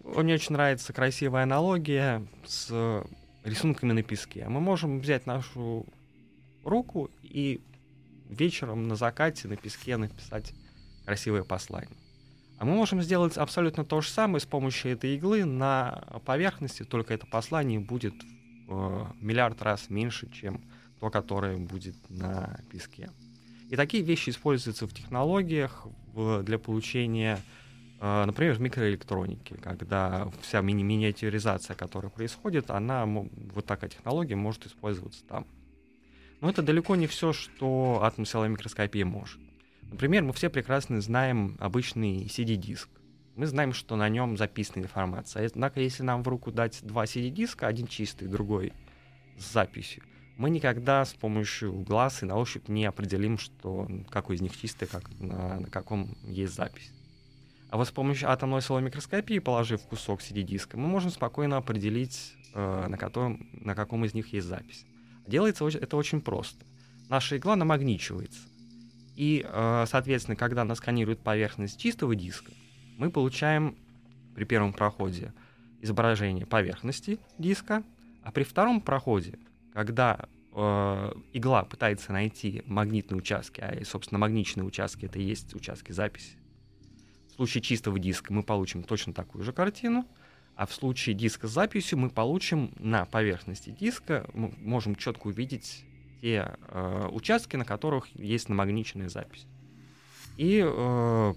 мне 0.05 0.35
очень 0.35 0.55
нравится 0.55 0.93
красивая 0.93 1.43
аналогия 1.43 2.27
с 2.45 3.05
рисунками 3.45 3.93
на 3.93 4.03
песке. 4.03 4.49
Мы 4.49 4.61
можем 4.61 5.01
взять 5.01 5.27
нашу 5.27 5.87
руку 6.65 7.11
и 7.23 7.61
вечером 8.29 8.89
на 8.89 8.97
закате 8.97 9.49
на 9.49 9.57
песке 9.57 9.97
написать 9.97 10.53
красивое 11.05 11.43
послание. 11.43 11.97
А 12.59 12.65
мы 12.65 12.75
можем 12.75 13.01
сделать 13.01 13.39
абсолютно 13.39 13.85
то 13.85 14.01
же 14.01 14.09
самое 14.09 14.41
с 14.41 14.47
помощью 14.47 14.93
этой 14.93 15.17
иглы 15.17 15.45
на 15.45 16.05
поверхности, 16.27 16.85
только 16.85 17.15
это 17.15 17.27
послание 17.27 17.81
будет 17.81 18.15
э, 18.69 19.07
миллиард 19.21 19.63
раз 19.63 19.89
меньше, 19.89 20.31
чем 20.31 20.61
то, 21.01 21.09
которое 21.11 21.57
будет 21.57 21.97
на 22.11 22.61
песке. 22.71 23.11
И 23.71 23.77
такие 23.77 24.03
вещи 24.03 24.31
используются 24.31 24.87
в 24.87 24.93
технологиях 24.93 25.87
для 26.15 26.59
получения, 26.59 27.39
например, 28.01 28.55
в 28.55 28.61
микроэлектронике, 28.61 29.57
когда 29.57 30.31
вся 30.41 30.61
мини 30.63 30.83
миниатюризация, 30.83 31.77
которая 31.77 32.11
происходит, 32.11 32.71
она, 32.71 33.05
вот 33.05 33.67
такая 33.67 33.91
технология 33.91 34.37
может 34.37 34.67
использоваться 34.67 35.23
там. 35.25 35.47
Но 36.41 36.49
это 36.49 36.63
далеко 36.63 36.97
не 36.97 37.07
все, 37.07 37.33
что 37.35 38.01
атомная 38.03 38.49
микроскопия 38.49 39.05
может. 39.05 39.39
Например, 39.83 40.23
мы 40.23 40.33
все 40.33 40.49
прекрасно 40.49 41.01
знаем 41.01 41.57
обычный 41.61 42.25
CD-диск. 42.25 42.89
Мы 43.37 43.47
знаем, 43.47 43.73
что 43.73 43.97
на 43.97 44.09
нем 44.09 44.37
записана 44.37 44.83
информация. 44.83 45.47
Однако, 45.47 45.81
если 45.81 46.03
нам 46.03 46.23
в 46.23 46.29
руку 46.29 46.51
дать 46.51 46.81
два 46.83 47.05
CD-диска, 47.05 47.67
один 47.67 47.87
чистый, 47.87 48.29
другой 48.29 48.73
с 49.37 49.53
записью, 49.53 50.05
мы 50.39 50.49
никогда 50.49 51.05
с 51.05 51.13
помощью 51.13 51.73
глаз 51.73 52.23
и 52.23 52.27
на 52.27 52.37
ощупь 52.37 52.69
не 52.69 52.87
определим, 52.87 53.37
что 53.37 53.87
какой 54.09 54.37
из 54.37 54.41
них 54.41 54.57
чистый, 54.57 54.87
как, 54.87 55.11
на, 55.19 55.61
на 55.61 55.67
каком 55.67 56.17
есть 56.25 56.55
запись. 56.55 56.91
А 57.71 57.77
вот 57.77 57.87
с 57.87 57.93
помощью 57.93 58.29
атомной 58.29 58.63
силовой 58.63 58.85
микроскопии, 58.85 59.39
положив 59.39 59.83
кусок 59.83 60.21
CD-диска, 60.21 60.77
мы 60.77 60.89
можем 60.89 61.11
спокойно 61.11 61.57
определить, 61.57 62.35
э, 62.53 62.87
на, 62.89 62.99
котором, 62.99 63.49
на 63.53 63.77
каком 63.77 64.05
из 64.05 64.13
них 64.13 64.33
есть 64.33 64.49
запись. 64.49 64.85
Делается 65.29 65.67
это 65.69 65.97
очень 65.97 66.21
просто. 66.21 66.65
Наша 67.09 67.37
игла 67.37 67.55
намагничивается. 67.55 68.41
И, 69.15 69.47
э, 69.49 69.85
соответственно, 69.87 70.35
когда 70.35 70.63
она 70.63 70.75
сканирует 70.75 71.21
поверхность 71.21 71.79
чистого 71.79 72.17
диска, 72.17 72.51
мы 72.99 73.11
получаем 73.11 73.77
при 74.35 74.45
первом 74.45 74.73
проходе 74.73 75.33
изображение 75.81 76.47
поверхности 76.47 77.21
диска, 77.39 77.85
а 78.25 78.33
при 78.33 78.43
втором 78.43 78.81
проходе, 78.81 79.39
когда 79.73 80.29
э, 80.53 81.13
игла 81.33 81.63
пытается 81.63 82.13
найти 82.13 82.65
магнитные 82.67 83.19
участки, 83.19 83.61
а, 83.61 83.85
собственно, 83.85 84.19
магничные 84.19 84.65
участки— 84.65 85.05
это 85.07 85.21
и 85.21 85.23
есть 85.23 85.55
участки 85.55 85.93
записи, 85.93 86.40
случае 87.41 87.63
чистого 87.63 87.99
диска 87.99 88.33
мы 88.35 88.43
получим 88.43 88.83
точно 88.83 89.15
такую 89.15 89.45
же 89.45 89.53
картину, 89.55 90.07
а 90.57 90.67
в 90.67 90.75
случае 90.75 91.15
диска 91.15 91.49
с 91.49 91.53
записью 91.53 91.99
мы 91.99 92.11
получим 92.11 92.73
на 92.79 93.07
поверхности 93.07 93.71
диска, 93.71 94.29
мы 94.35 94.53
можем 94.59 94.95
четко 94.95 95.29
увидеть 95.29 95.87
те 96.21 96.55
э, 96.69 97.09
участки, 97.11 97.57
на 97.57 97.65
которых 97.65 98.15
есть 98.15 98.51
намагниченная 98.51 99.09
запись. 99.09 99.47
И 100.37 100.63
э, 100.63 101.35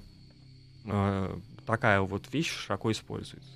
э, 0.87 1.39
такая 1.65 2.01
вот 2.01 2.33
вещь 2.33 2.51
широко 2.51 2.91
используется. 2.91 3.53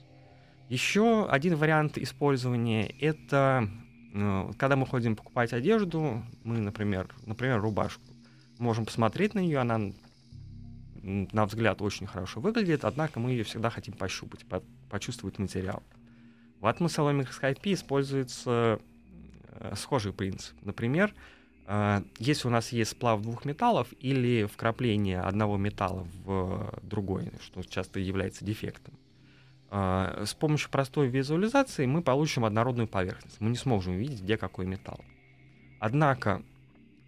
Еще 0.69 1.27
один 1.29 1.57
вариант 1.57 1.97
использования— 1.97 2.87
это 3.01 3.69
э, 4.13 4.51
когда 4.57 4.77
мы 4.77 4.85
ходим 4.85 5.17
покупать 5.17 5.51
одежду, 5.51 6.23
мы, 6.45 6.59
например, 6.59 7.13
например, 7.25 7.59
рубашку, 7.59 8.03
можем 8.57 8.85
посмотреть 8.85 9.33
на 9.33 9.39
нее, 9.39 9.59
она 9.59 9.91
на 11.03 11.45
взгляд 11.45 11.81
очень 11.81 12.07
хорошо 12.07 12.39
выглядит, 12.39 12.85
однако 12.85 13.19
мы 13.19 13.31
ее 13.31 13.43
всегда 13.43 13.69
хотим 13.69 13.93
пощупать, 13.93 14.45
по 14.45 14.63
почувствовать 14.89 15.39
материал. 15.39 15.83
В 16.59 16.67
атмосферной 16.67 17.13
микроскопии 17.13 17.73
используется 17.73 18.79
э, 19.51 19.73
схожий 19.75 20.11
принцип. 20.13 20.55
Например, 20.63 21.13
э, 21.67 22.01
если 22.17 22.47
у 22.47 22.51
нас 22.51 22.71
есть 22.71 22.91
сплав 22.91 23.21
двух 23.21 23.45
металлов 23.45 23.87
или 23.99 24.45
вкрапление 24.45 25.21
одного 25.21 25.57
металла 25.57 26.07
в 26.23 26.73
другой, 26.81 27.31
что 27.41 27.61
часто 27.63 27.99
является 27.99 28.43
дефектом, 28.43 28.95
э, 29.69 30.23
с 30.25 30.33
помощью 30.33 30.71
простой 30.71 31.07
визуализации 31.07 31.85
мы 31.85 32.01
получим 32.01 32.43
однородную 32.43 32.87
поверхность. 32.87 33.39
Мы 33.39 33.51
не 33.51 33.57
сможем 33.57 33.93
увидеть, 33.93 34.21
где 34.21 34.37
какой 34.37 34.65
металл. 34.65 34.99
Однако, 35.79 36.41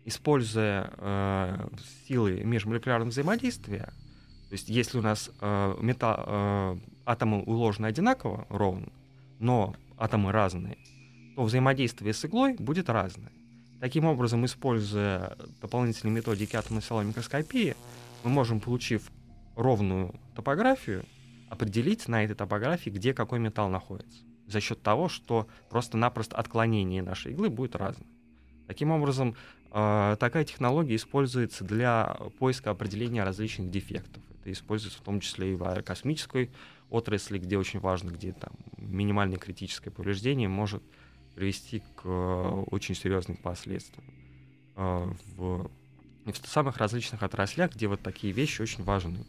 используя 0.10 0.91
э, 0.98 1.67
силы 2.08 2.41
межмолекулярного 2.43 3.10
взаимодействия, 3.10 3.93
то 4.50 4.54
есть 4.54 4.67
если 4.67 4.98
у 4.98 5.02
нас 5.02 5.32
э, 5.39 5.76
металл, 5.80 6.24
э, 6.26 6.78
атомы 7.06 7.43
уложены 7.43 7.86
одинаково, 7.86 8.45
ровно, 8.50 8.89
но 9.39 9.76
атомы 9.98 10.32
разные, 10.32 10.78
то 11.36 11.43
взаимодействие 11.43 12.13
с 12.13 12.26
иглой 12.26 12.56
будет 12.56 12.89
разное. 12.89 13.32
Таким 13.80 14.06
образом, 14.06 14.43
используя 14.45 15.38
дополнительные 15.62 16.13
методики 16.13 16.56
атомно-силовой 16.56 17.06
микроскопии, 17.06 17.76
мы 18.24 18.32
можем, 18.32 18.60
получив 18.60 19.10
ровную 19.56 20.15
топографию, 20.36 21.06
определить 21.50 22.08
на 22.08 22.24
этой 22.24 22.34
топографии, 22.34 22.89
где 22.89 23.13
какой 23.13 23.39
металл 23.39 23.69
находится. 23.69 24.19
За 24.48 24.60
счет 24.60 24.82
того, 24.82 25.08
что 25.08 25.48
просто-напросто 25.69 26.36
отклонение 26.36 27.04
нашей 27.04 27.32
иглы 27.32 27.50
будет 27.50 27.76
разным. 27.76 28.08
Таким 28.67 28.91
образом, 28.91 29.36
такая 29.71 30.45
технология 30.45 30.95
используется 30.95 31.63
для 31.63 32.17
поиска 32.39 32.71
определения 32.71 33.23
различных 33.23 33.69
дефектов. 33.69 34.23
Это 34.39 34.51
используется 34.51 34.99
в 34.99 35.03
том 35.03 35.19
числе 35.19 35.51
и 35.51 35.55
в 35.55 35.63
аэрокосмической 35.63 36.49
отрасли, 36.89 37.38
где 37.38 37.58
очень 37.58 37.79
важно, 37.79 38.12
где 38.12 38.32
там 38.32 38.51
минимальное 38.77 39.38
критическое 39.38 39.91
повреждение 39.91 40.49
может 40.49 40.84
привести 41.36 41.79
к 41.95 42.01
э, 42.03 42.63
очень 42.71 42.95
серьезным 42.95 43.38
последствиям. 43.38 44.03
Э, 44.75 45.12
в, 45.38 45.69
в 46.25 46.47
самых 46.47 46.77
различных 46.77 47.23
отраслях, 47.23 47.73
где 47.75 47.88
вот 47.88 48.01
такие 48.01 48.34
вещи 48.34 48.62
очень 48.62 48.84
важны. 48.84 49.25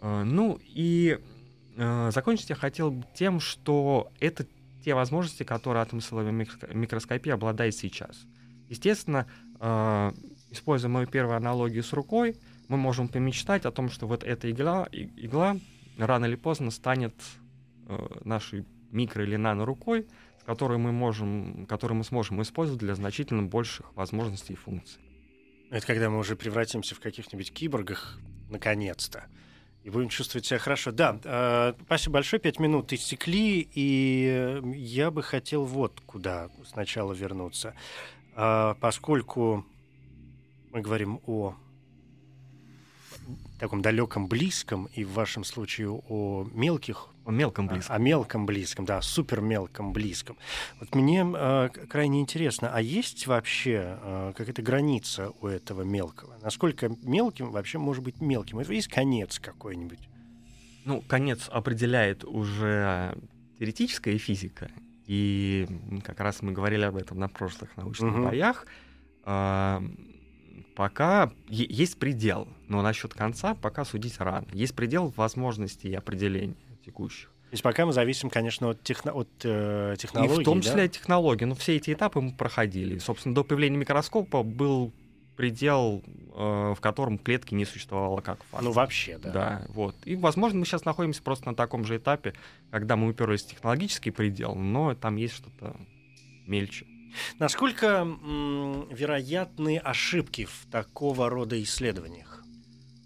Э, 0.00 0.22
ну 0.22 0.60
и 0.62 1.18
закончить 2.10 2.50
я 2.50 2.54
хотел 2.54 3.04
тем, 3.16 3.40
что 3.40 4.12
это 4.20 4.46
те 4.84 4.94
возможности, 4.94 5.42
которые 5.42 5.82
атомная 5.82 6.30
микроскопия 6.30 7.34
обладает 7.34 7.74
сейчас. 7.74 8.26
Естественно, 8.68 9.26
используя 10.50 10.90
мою 10.90 11.06
первую 11.06 11.36
аналогию 11.36 11.82
с 11.82 11.92
рукой, 11.92 12.36
мы 12.68 12.76
можем 12.76 13.08
помечтать 13.08 13.66
о 13.66 13.70
том, 13.70 13.90
что 13.90 14.06
вот 14.06 14.24
эта 14.24 14.50
игла, 14.50 14.88
игла 14.92 15.58
рано 15.98 16.26
или 16.26 16.36
поздно 16.36 16.70
станет 16.70 17.14
э, 17.86 18.06
нашей 18.24 18.64
микро 18.90 19.24
или 19.24 19.36
нано 19.36 19.64
рукой, 19.64 20.06
с 20.40 20.44
которой 20.44 20.78
мы 20.78 20.92
можем, 20.92 21.66
которую 21.66 21.98
мы 21.98 22.04
сможем 22.04 22.40
использовать 22.42 22.80
для 22.80 22.94
значительно 22.94 23.42
больших 23.42 23.94
возможностей 23.94 24.54
и 24.54 24.56
функций. 24.56 25.00
Это 25.70 25.86
когда 25.86 26.10
мы 26.10 26.18
уже 26.18 26.36
превратимся 26.36 26.94
в 26.94 27.00
каких-нибудь 27.00 27.52
киборгах, 27.52 28.18
наконец-то. 28.48 29.24
И 29.82 29.90
будем 29.90 30.08
чувствовать 30.08 30.46
себя 30.46 30.58
хорошо. 30.58 30.92
Да, 30.92 31.20
э, 31.22 31.74
спасибо 31.84 32.14
большое. 32.14 32.40
Пять 32.40 32.58
минут 32.58 32.92
истекли, 32.92 33.68
и 33.74 34.60
я 34.74 35.10
бы 35.10 35.22
хотел 35.22 35.64
вот 35.64 36.00
куда 36.06 36.48
сначала 36.66 37.12
вернуться. 37.12 37.74
Э, 38.36 38.74
поскольку 38.80 39.64
мы 40.72 40.80
говорим 40.80 41.20
о 41.26 41.54
таком 43.58 43.80
далеком 43.80 44.26
близком, 44.26 44.86
и 44.92 45.04
в 45.04 45.12
вашем 45.12 45.44
случае 45.44 45.90
о 45.90 46.46
мелких 46.52 47.08
о 47.24 47.30
мелком 47.30 47.68
близком. 47.68 47.96
О 47.96 47.98
мелком 47.98 48.46
близком, 48.46 48.84
да, 48.84 49.00
супер 49.00 49.40
мелком 49.40 49.92
близком. 49.92 50.36
Вот 50.78 50.94
мне 50.94 51.24
э, 51.24 51.68
крайне 51.88 52.20
интересно, 52.20 52.70
а 52.74 52.82
есть 52.82 53.26
вообще 53.26 53.98
э, 54.02 54.32
какая-то 54.36 54.60
граница 54.60 55.32
у 55.40 55.46
этого 55.46 55.82
мелкого? 55.82 56.36
Насколько 56.42 56.94
мелким 57.02 57.50
вообще 57.50 57.78
может 57.78 58.04
быть 58.04 58.20
мелким? 58.20 58.58
Это 58.58 58.74
есть 58.74 58.88
конец 58.88 59.38
какой-нибудь? 59.38 60.00
Ну, 60.84 61.00
конец 61.00 61.48
определяет 61.48 62.24
уже 62.24 63.16
теоретическая 63.58 64.18
физика. 64.18 64.70
И 65.06 65.66
как 66.04 66.20
раз 66.20 66.42
мы 66.42 66.52
говорили 66.52 66.84
об 66.84 66.96
этом 66.96 67.18
на 67.18 67.28
прошлых 67.28 67.76
научных 67.76 68.14
угу. 68.14 68.24
боях. 68.24 68.66
Э, 69.24 69.80
пока 70.74 71.32
есть 71.48 71.98
предел, 71.98 72.48
но 72.68 72.82
насчет 72.82 73.14
конца 73.14 73.54
пока 73.54 73.84
судить 73.84 74.18
рано. 74.18 74.46
Есть 74.52 74.74
предел 74.74 75.12
возможностей 75.16 75.88
и 75.88 75.94
определения 75.94 76.56
текущих. 76.84 77.28
То 77.28 77.56
есть 77.56 77.62
пока 77.62 77.86
мы 77.86 77.92
зависим, 77.92 78.30
конечно, 78.30 78.70
от, 78.70 78.82
техно- 78.82 79.12
от 79.12 79.28
э, 79.44 79.94
технологий. 79.98 80.40
И 80.40 80.42
в 80.42 80.44
том 80.44 80.60
числе 80.60 80.76
да? 80.76 80.82
от 80.84 80.92
технологий. 80.92 81.44
Но 81.44 81.54
все 81.54 81.76
эти 81.76 81.92
этапы 81.92 82.20
мы 82.20 82.32
проходили. 82.32 82.98
Собственно, 82.98 83.34
до 83.34 83.44
появления 83.44 83.76
микроскопа 83.76 84.42
был 84.42 84.92
предел, 85.36 86.02
э, 86.34 86.74
в 86.76 86.80
котором 86.80 87.18
клетки 87.18 87.54
не 87.54 87.64
существовало 87.64 88.20
как 88.20 88.42
факт. 88.44 88.62
Ну, 88.62 88.72
вообще, 88.72 89.18
да. 89.18 89.30
Да, 89.30 89.66
вот. 89.68 89.96
И, 90.04 90.16
возможно, 90.16 90.60
мы 90.60 90.66
сейчас 90.66 90.84
находимся 90.84 91.22
просто 91.22 91.46
на 91.46 91.54
таком 91.54 91.84
же 91.84 91.96
этапе, 91.96 92.34
когда 92.70 92.96
мы 92.96 93.08
уперлись 93.08 93.42
в 93.42 93.48
технологический 93.50 94.10
предел, 94.10 94.54
но 94.54 94.94
там 94.94 95.16
есть 95.16 95.34
что-то 95.34 95.76
мельче. 96.46 96.86
Насколько 97.38 97.86
м- 97.86 98.88
вероятны 98.90 99.78
ошибки 99.78 100.46
в 100.46 100.66
такого 100.70 101.28
рода 101.28 101.60
исследованиях? 101.62 102.42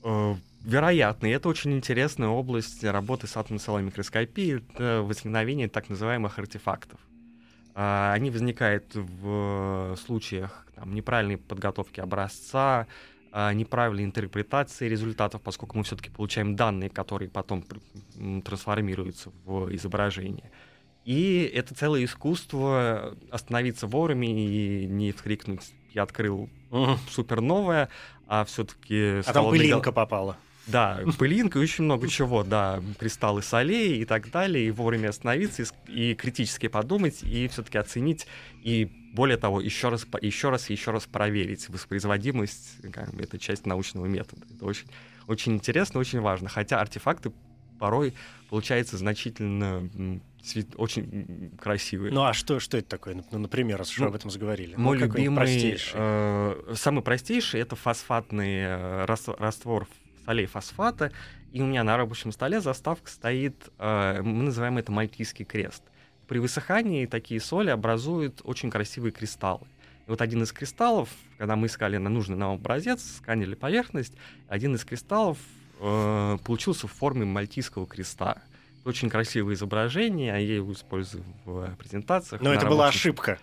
Э, 0.05 0.35
вероятно, 0.65 1.27
и 1.27 1.31
это 1.31 1.49
очень 1.49 1.73
интересная 1.73 2.29
область 2.29 2.83
работы 2.85 3.27
с 3.27 3.37
атомно-целой 3.37 3.83
микроскопией, 3.83 4.59
это 4.75 5.03
возникновение 5.03 5.69
так 5.69 5.89
называемых 5.89 6.39
артефактов. 6.39 7.01
А, 7.81 8.13
они 8.13 8.31
возникают 8.33 8.93
в 8.93 9.97
случаях 10.05 10.67
там, 10.75 10.93
неправильной 10.93 11.37
подготовки 11.37 12.01
образца, 12.01 12.89
а, 13.31 13.53
неправильной 13.53 14.03
интерпретации 14.03 14.89
результатов, 14.89 15.43
поскольку 15.43 15.79
мы 15.79 15.85
все-таки 15.85 16.11
получаем 16.11 16.57
данные, 16.57 16.91
которые 16.91 17.31
потом 17.31 17.65
трансформируются 18.45 19.31
в 19.45 19.73
изображение. 19.77 20.51
И 21.05 21.49
это 21.55 21.73
целое 21.73 22.05
искусство 22.05 23.17
остановиться 23.31 23.87
вовремя 23.87 24.29
и 24.29 24.85
не 24.87 25.13
вскрикнуть 25.13 25.73
«я 25.95 26.03
открыл 26.03 26.51
угу. 26.73 26.97
суперновое», 27.09 27.91
а 28.27 28.45
все-таки... 28.45 29.23
А 29.25 29.33
там 29.33 29.51
пылинка 29.51 29.93
попала. 29.93 30.37
Да, 30.69 31.01
пылинка 31.19 31.59
и 31.59 31.63
очень 31.63 31.85
много 31.85 32.09
чего, 32.09 32.45
да, 32.45 32.83
кристаллы 32.99 33.43
солей 33.43 34.01
и 34.01 34.05
так 34.05 34.31
далее, 34.31 34.67
и 34.67 34.71
вовремя 34.71 35.09
остановиться 35.09 35.65
и, 35.89 36.11
и 36.11 36.15
критически 36.15 36.69
подумать, 36.69 37.23
и 37.23 37.49
все-таки 37.49 37.79
оценить, 37.79 38.27
и 38.63 38.91
более 39.15 39.39
того, 39.39 39.61
еще 39.61 39.89
раз, 39.89 40.07
еще 40.21 40.51
раз 40.51 40.69
и 40.69 40.75
еще 40.75 40.91
раз 40.91 41.07
проверить 41.07 41.69
воспроизводимость, 41.69 42.77
как 42.93 43.15
бы, 43.15 43.23
это 43.23 43.39
часть 43.39 43.67
научного 43.67 44.07
метода. 44.07 44.43
Это 44.55 44.65
очень, 44.65 44.87
очень 45.27 45.55
интересно, 45.55 46.01
очень 46.01 46.21
важно. 46.21 46.49
Хотя 46.49 46.81
артефакты 46.81 47.33
порой 47.79 48.15
получаются 48.51 48.97
значительно 48.97 49.89
очень 50.77 51.51
красивые. 51.61 52.13
Ну 52.13 52.25
а 52.25 52.33
что, 52.33 52.61
что 52.61 52.79
это 52.79 52.89
такое? 52.89 53.23
Ну, 53.31 53.39
например, 53.39 53.79
раз 53.79 53.91
уж 53.91 53.99
ну, 53.99 54.07
об 54.07 54.15
этом 54.15 54.31
заговорили. 54.31 54.75
Мой 54.77 54.99
ну, 54.99 55.05
любимый, 55.07 55.37
простейший? 55.37 55.93
Э, 55.95 56.75
самый 56.75 57.03
простейший— 57.03 57.61
это 57.63 57.77
фосфатный 57.77 58.61
э, 58.61 59.05
раствор 59.05 59.89
солей 60.29 60.47
фосфата. 60.47 61.11
И 61.53 61.63
у 61.63 61.67
меня 61.67 61.85
на 61.85 61.97
рабочем 61.97 62.33
столе 62.33 62.61
заставка 62.61 63.11
стоит, 63.11 63.71
э, 63.79 64.21
мы 64.23 64.43
называем 64.43 64.77
это 64.77 64.93
мальтийский 64.93 65.47
крест. 65.47 65.83
При 66.27 66.39
высыхании 66.39 67.07
такие 67.07 67.41
соли 67.41 67.71
образуют 67.71 68.43
очень 68.45 68.71
красивые 68.71 69.13
кристаллы. 69.13 69.67
И 70.07 70.11
вот 70.11 70.21
один 70.21 70.43
из 70.43 70.53
кристаллов, 70.53 71.09
когда 71.39 71.57
мы 71.57 71.69
искали 71.69 71.97
на 71.97 72.11
нужный 72.11 72.37
нам 72.37 72.53
образец, 72.53 73.03
сканили 73.17 73.55
поверхность, 73.55 74.13
один 74.49 74.75
из 74.75 74.85
кристаллов 74.85 75.39
э, 75.81 76.37
получился 76.45 76.87
в 76.87 76.93
форме 76.93 77.25
мальтийского 77.25 77.87
креста. 77.87 78.43
Очень 78.85 79.09
красивое 79.09 79.55
изображение, 79.55 80.29
я 80.29 80.57
его 80.57 80.73
использую 80.73 81.25
в 81.47 81.75
презентациях. 81.79 82.43
Но 82.43 82.53
это 82.53 82.67
была 82.67 82.89
ошибка 82.89 83.39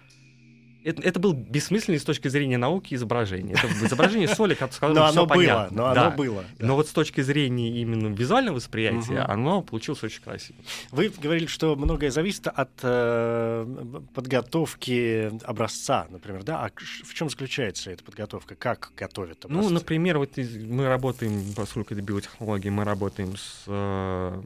это, 0.85 1.01
это 1.01 1.19
был 1.19 1.33
бессмысленный 1.33 1.99
с 1.99 2.03
точки 2.03 2.27
зрения 2.27 2.57
науки 2.57 2.93
изображение. 2.93 3.55
Это 3.55 3.67
изображение 3.85 4.27
соли, 4.27 4.53
с 4.53 4.57
которым 4.57 4.95
но 4.95 5.07
все 5.07 5.19
оно 5.19 5.27
понятно. 5.27 5.75
Было, 5.75 5.87
но 5.87 5.93
да. 5.93 6.07
оно 6.07 6.15
было. 6.15 6.45
Да. 6.59 6.65
Но 6.67 6.75
вот 6.75 6.87
с 6.87 6.91
точки 6.91 7.21
зрения 7.21 7.81
именно 7.81 8.13
визуального 8.13 8.57
восприятия, 8.57 9.21
угу. 9.21 9.31
оно 9.31 9.61
получилось 9.63 10.03
очень 10.03 10.21
красиво. 10.21 10.59
Вы 10.91 11.09
говорили, 11.09 11.47
что 11.47 11.75
многое 11.75 12.11
зависит 12.11 12.47
от 12.47 12.71
э, 12.83 13.95
подготовки 14.13 15.31
образца, 15.43 16.05
например, 16.09 16.43
да? 16.43 16.65
А 16.65 16.69
в 17.03 17.13
чем 17.15 17.29
заключается 17.29 17.89
эта 17.89 18.03
подготовка? 18.03 18.53
Как 18.55 18.91
готовят 18.95 19.43
ну, 19.43 19.55
образцы? 19.55 19.69
Ну, 19.69 19.79
например, 19.79 20.19
вот 20.19 20.37
мы 20.37 20.87
работаем, 20.87 21.53
поскольку 21.55 21.95
это 21.95 22.03
биотехнологии, 22.03 22.69
мы 22.69 22.83
работаем 22.83 23.35
с 23.37 23.63
э, 23.65 24.41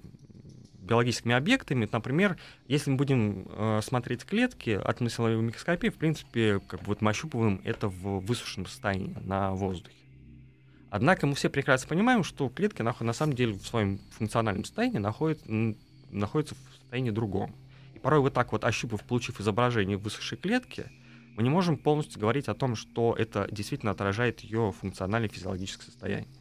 биологическими 0.89 1.35
объектами. 1.35 1.87
Например, 1.89 2.37
если 2.67 2.89
мы 2.89 2.97
будем 2.97 3.47
э, 3.47 3.79
смотреть 3.83 4.25
клетки 4.25 4.71
от 4.71 4.99
силовой 5.11 5.37
микроскопии, 5.37 5.89
в 5.89 5.97
принципе, 5.97 6.59
как 6.67 6.81
бы 6.81 6.87
вот 6.87 7.01
мы 7.01 7.11
ощупываем 7.11 7.61
это 7.63 7.87
в 7.87 8.19
высушенном 8.19 8.65
состоянии 8.65 9.15
на 9.21 9.53
воздухе. 9.53 9.95
Однако 10.89 11.27
мы 11.27 11.35
все 11.35 11.49
прекрасно 11.49 11.87
понимаем, 11.87 12.23
что 12.23 12.49
клетки 12.49 12.81
на, 12.81 12.95
на 12.99 13.13
самом 13.13 13.35
деле 13.35 13.53
в 13.53 13.65
своем 13.65 13.99
функциональном 14.17 14.65
состоянии 14.65 14.97
находят, 14.97 15.39
находятся 16.09 16.55
в 16.55 16.81
состоянии 16.81 17.11
другом. 17.11 17.55
И 17.93 17.99
порой 17.99 18.21
вот 18.21 18.33
так 18.33 18.51
вот 18.51 18.63
ощупав, 18.63 19.03
получив 19.03 19.39
изображение 19.39 19.97
высохшей 19.97 20.39
клетки, 20.39 20.85
мы 21.35 21.43
не 21.43 21.49
можем 21.49 21.77
полностью 21.77 22.19
говорить 22.19 22.47
о 22.47 22.55
том, 22.55 22.75
что 22.75 23.15
это 23.17 23.47
действительно 23.51 23.91
отражает 23.91 24.39
ее 24.39 24.73
функциональное 24.77 25.29
физиологическое 25.29 25.85
состояние. 25.85 26.38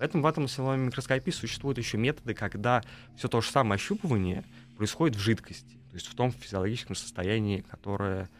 Поэтому 0.00 0.22
в 0.22 0.26
атомной 0.26 0.48
силовой 0.48 0.78
микроскопии 0.78 1.30
существуют 1.30 1.76
еще 1.76 1.98
методы, 1.98 2.32
когда 2.32 2.82
все 3.16 3.28
то 3.28 3.42
же 3.42 3.50
самое 3.50 3.74
ощупывание 3.74 4.44
происходит 4.78 5.14
в 5.14 5.20
жидкости, 5.20 5.74
то 5.90 5.94
есть 5.94 6.06
в 6.06 6.14
том 6.14 6.32
физиологическом 6.32 6.96
состоянии, 6.96 7.60
которое 7.70 8.30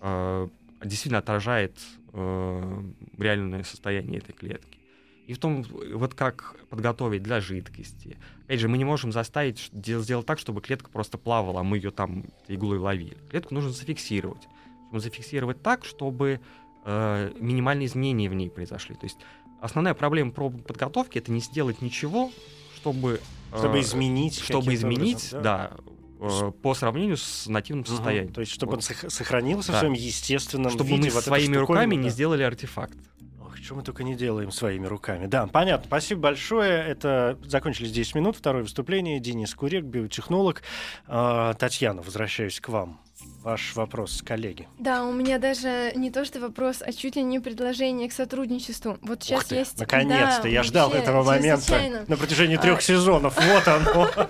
э, 0.00 0.48
действительно 0.82 1.18
отражает 1.18 1.76
э, 2.14 2.82
реальное 3.18 3.64
состояние 3.64 4.20
этой 4.20 4.32
клетки. 4.32 4.78
И 5.26 5.34
в 5.34 5.38
том, 5.38 5.62
вот 5.92 6.14
как 6.14 6.56
подготовить 6.70 7.22
для 7.22 7.42
жидкости. 7.42 8.16
Опять 8.44 8.60
же, 8.60 8.68
мы 8.68 8.78
не 8.78 8.86
можем 8.86 9.12
заставить 9.12 9.70
сделать 9.74 10.24
так, 10.24 10.38
чтобы 10.38 10.62
клетка 10.62 10.88
просто 10.88 11.18
плавала, 11.18 11.60
а 11.60 11.64
мы 11.64 11.76
ее 11.76 11.90
там 11.90 12.24
иглой 12.48 12.78
ловили. 12.78 13.18
Клетку 13.28 13.52
нужно 13.52 13.72
зафиксировать. 13.72 14.48
Зафиксировать 14.90 15.62
так, 15.62 15.84
чтобы 15.84 16.40
э, 16.86 17.32
минимальные 17.38 17.86
изменения 17.86 18.30
в 18.30 18.34
ней 18.34 18.48
произошли. 18.48 18.94
То 18.94 19.04
есть 19.04 19.18
основная 19.60 19.94
проблема 19.94 20.32
про 20.32 20.50
подготовки 20.50 21.18
это 21.18 21.30
не 21.32 21.40
сделать 21.40 21.82
ничего, 21.82 22.30
чтобы 22.76 23.20
чтобы 23.56 23.78
э, 23.78 23.80
изменить, 23.80 24.38
чтобы 24.38 24.74
изменить, 24.74 25.32
образом, 25.32 25.42
да, 25.42 25.70
да 26.20 26.28
э, 26.28 26.52
по 26.62 26.74
сравнению 26.74 27.16
с 27.16 27.46
нативным 27.46 27.82
угу. 27.82 27.90
состоянием. 27.90 28.32
То 28.32 28.40
есть 28.40 28.52
чтобы 28.52 28.76
вот. 28.76 28.84
он 28.88 29.10
сохранился 29.10 29.72
да. 29.72 29.78
в 29.78 29.80
своем 29.80 29.94
естественном 29.94 30.70
чтобы 30.70 30.90
виде. 30.90 31.10
Чтобы 31.10 31.16
мы 31.16 31.22
своими 31.22 31.56
руками 31.56 31.96
да. 31.96 32.02
не 32.02 32.10
сделали 32.10 32.42
артефакт. 32.42 32.96
Ох, 33.40 33.56
что 33.56 33.74
мы 33.74 33.82
только 33.82 34.04
не 34.04 34.14
делаем 34.14 34.50
своими 34.52 34.86
руками. 34.86 35.26
Да, 35.26 35.46
понятно. 35.46 35.86
Спасибо 35.86 36.20
большое. 36.20 36.84
Это 36.84 37.38
закончились 37.44 37.92
10 37.92 38.14
минут. 38.14 38.36
Второе 38.36 38.62
выступление. 38.62 39.18
Денис 39.18 39.54
Курек, 39.54 39.84
биотехнолог. 39.84 40.62
А, 41.06 41.54
Татьяна, 41.54 42.02
возвращаюсь 42.02 42.60
к 42.60 42.68
вам 42.68 43.00
ваш 43.42 43.74
вопрос, 43.74 44.22
коллеги. 44.22 44.68
Да, 44.78 45.04
у 45.04 45.12
меня 45.12 45.38
даже 45.38 45.92
не 45.94 46.10
то 46.10 46.24
что 46.24 46.40
вопрос, 46.40 46.82
а 46.84 46.92
чуть 46.92 47.16
ли 47.16 47.22
не 47.22 47.40
предложение 47.40 48.08
к 48.08 48.12
сотрудничеству. 48.12 48.98
Вот 49.02 49.22
сейчас 49.22 49.46
ты, 49.46 49.56
есть. 49.56 49.78
Наконец-то, 49.78 50.42
да, 50.42 50.48
я 50.48 50.62
ждал 50.62 50.92
этого 50.92 51.22
момента 51.22 52.04
на 52.06 52.16
протяжении 52.16 52.56
трех 52.56 52.78
а... 52.78 52.82
сезонов. 52.82 53.36
Вот 53.36 53.68
оно. 53.68 54.08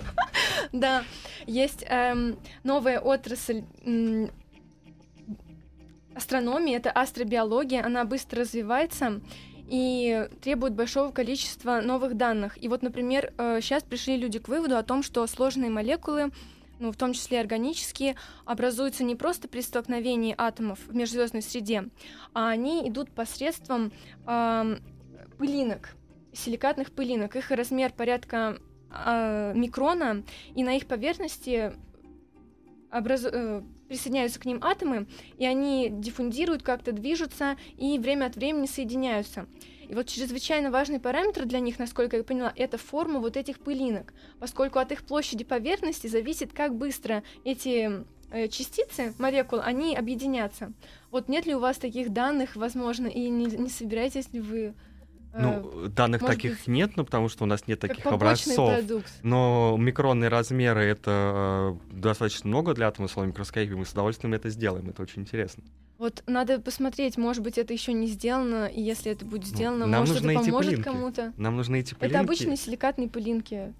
Да, 0.71 1.03
есть 1.47 1.83
эм, 1.89 2.37
новая 2.63 3.01
отрасль 3.01 3.63
астрономии, 6.15 6.75
это 6.75 6.91
астробиология, 6.91 7.85
она 7.85 8.05
быстро 8.05 8.41
развивается. 8.41 9.19
и 9.67 10.29
требуют 10.41 10.73
большого 10.73 11.11
количества 11.11 11.81
новых 11.81 12.15
данных. 12.15 12.61
И 12.61 12.67
вот, 12.67 12.83
например, 12.83 13.33
сейчас 13.37 13.83
пришли 13.83 14.17
люди 14.17 14.39
к 14.39 14.47
выводу 14.47 14.77
о 14.77 14.83
том, 14.83 15.03
что 15.03 15.25
сложные 15.27 15.69
молекулы 15.69 16.31
ну, 16.81 16.91
в 16.91 16.97
том 16.97 17.13
числе 17.13 17.39
органические, 17.39 18.15
образуются 18.45 19.03
не 19.03 19.15
просто 19.15 19.47
при 19.47 19.61
столкновении 19.61 20.35
атомов 20.37 20.79
в 20.87 20.95
межзвездной 20.95 21.41
среде, 21.41 21.89
а 22.33 22.49
они 22.49 22.89
идут 22.89 23.11
посредством 23.11 23.93
э, 24.27 24.77
пылинок, 25.37 25.95
силикатных 26.33 26.91
пылинок. 26.91 27.35
Их 27.35 27.51
размер 27.51 27.93
порядка 27.93 28.57
э, 28.89 29.53
микрона, 29.55 30.23
и 30.55 30.63
на 30.63 30.75
их 30.75 30.87
поверхности 30.87 31.73
образ... 32.91 33.25
э, 33.25 33.61
присоединяются 33.87 34.39
к 34.39 34.45
ним 34.45 34.59
атомы, 34.63 35.05
и 35.37 35.45
они 35.45 35.89
диффундируют, 35.91 36.63
как-то 36.63 36.93
движутся 36.93 37.57
и 37.77 37.99
время 37.99 38.27
от 38.27 38.37
времени 38.37 38.65
соединяются. 38.65 39.47
И 39.91 39.93
вот 39.93 40.07
чрезвычайно 40.07 40.71
важный 40.71 41.01
параметр 41.01 41.43
для 41.45 41.59
них, 41.59 41.77
насколько 41.77 42.15
я 42.15 42.23
поняла, 42.23 42.53
это 42.55 42.77
форма 42.77 43.19
вот 43.19 43.35
этих 43.35 43.59
пылинок, 43.59 44.13
поскольку 44.39 44.79
от 44.79 44.93
их 44.93 45.03
площади 45.03 45.43
поверхности 45.43 46.07
зависит, 46.07 46.53
как 46.53 46.77
быстро 46.77 47.23
эти 47.43 48.05
э, 48.31 48.47
частицы, 48.47 49.13
молекул, 49.19 49.59
они 49.61 49.97
объединятся. 49.97 50.71
Вот 51.11 51.27
нет 51.27 51.45
ли 51.45 51.53
у 51.55 51.59
вас 51.59 51.77
таких 51.77 52.13
данных, 52.13 52.55
возможно, 52.55 53.07
и 53.07 53.27
не, 53.27 53.47
не 53.47 53.69
собираетесь 53.69 54.31
ли 54.31 54.39
вы 54.39 54.75
ну, 55.33 55.85
э, 55.85 55.87
данных 55.89 56.21
таких 56.25 56.51
быть, 56.51 56.67
нет, 56.67 56.91
ну, 56.95 57.03
потому 57.03 57.27
что 57.27 57.43
у 57.43 57.47
нас 57.47 57.67
нет 57.67 57.81
таких 57.81 58.05
образцов. 58.05 58.73
Продукт. 58.73 59.11
Но 59.23 59.75
микронные 59.77 60.29
размеры— 60.29 60.83
это 60.85 61.77
э, 61.91 61.93
достаточно 61.93 62.47
много 62.47 62.73
для 62.73 62.87
атома 62.87 63.09
слоя 63.09 63.27
микроскопии. 63.27 63.73
Мы 63.73 63.85
с 63.85 63.91
удовольствием 63.91 64.33
это 64.33 64.47
сделаем, 64.47 64.89
это 64.89 65.01
очень 65.01 65.23
интересно. 65.23 65.63
Вот 66.01 66.23
надо 66.25 66.59
посмотреть, 66.59 67.15
может 67.15 67.43
быть, 67.43 67.59
это 67.59 67.73
еще 67.73 67.93
не 67.93 68.07
сделано, 68.07 68.65
и 68.65 68.81
если 68.81 69.11
это 69.11 69.23
будет 69.23 69.43
ну, 69.43 69.47
сделано, 69.49 69.85
Нам 69.85 69.99
может, 69.99 70.25
это 70.25 70.33
поможет 70.33 70.83
кому-то. 70.83 71.31
Нам 71.37 71.57
нужны 71.57 71.81
эти 71.81 71.93
пылинки. 71.93 72.15
Это 72.15 72.19
обычные 72.21 72.57
силикатные 72.57 73.07
пылинки. 73.07 73.75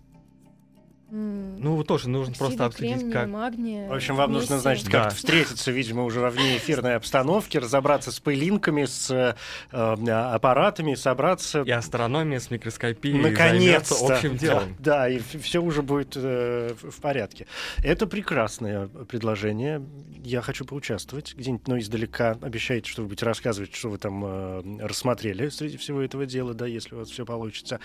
Ну, 1.12 1.84
тоже 1.84 2.10
нужно 2.10 2.34
просто 2.34 2.66
обсудить, 2.66 2.96
кремния, 2.96 3.14
как... 3.14 3.28
Магния, 3.30 3.90
в 3.90 3.94
общем, 3.94 4.16
вам 4.16 4.32
вместе. 4.32 4.54
нужно, 4.54 4.62
значит, 4.62 4.86
как-то 4.86 5.10
да. 5.10 5.16
встретиться, 5.16 5.72
видимо, 5.72 6.06
уже 6.06 6.22
во 6.22 6.30
внеэфирной 6.30 6.96
обстановке, 6.96 7.60
разобраться 7.60 8.12
с 8.12 8.20
пылинками, 8.20 8.86
с 8.86 9.12
э, 9.12 9.36
аппаратами, 9.72 10.96
собраться... 10.96 11.64
И 11.64 11.72
астрономия 11.72 12.40
с 12.40 12.50
микроскопией 12.50 13.20
Наконец-то! 13.20 14.14
общим 14.14 14.38
делом. 14.38 14.76
Да, 14.80 15.00
да, 15.00 15.10
и 15.10 15.20
все 15.20 15.62
уже 15.62 15.82
будет 15.82 16.14
э, 16.16 16.74
в 16.82 17.02
порядке. 17.02 17.46
Это 17.84 18.08
прекрасное 18.08 18.88
предложение. 18.88 19.84
Я 20.24 20.42
хочу 20.42 20.64
поучаствовать 20.64 21.36
где-нибудь, 21.36 21.68
но 21.68 21.78
издалека. 21.78 22.38
Обещаете, 22.42 22.90
что 22.90 23.02
вы 23.02 23.10
будете 23.10 23.26
рассказывать, 23.26 23.76
что 23.76 23.90
вы 23.90 23.98
там 23.98 24.24
э, 24.24 24.86
рассмотрели 24.86 25.50
среди 25.50 25.76
всего 25.76 26.02
этого 26.02 26.26
дела, 26.26 26.54
да, 26.54 26.68
если 26.68 26.96
у 26.96 27.00
вас 27.00 27.10
все 27.10 27.26
получится. 27.26 27.80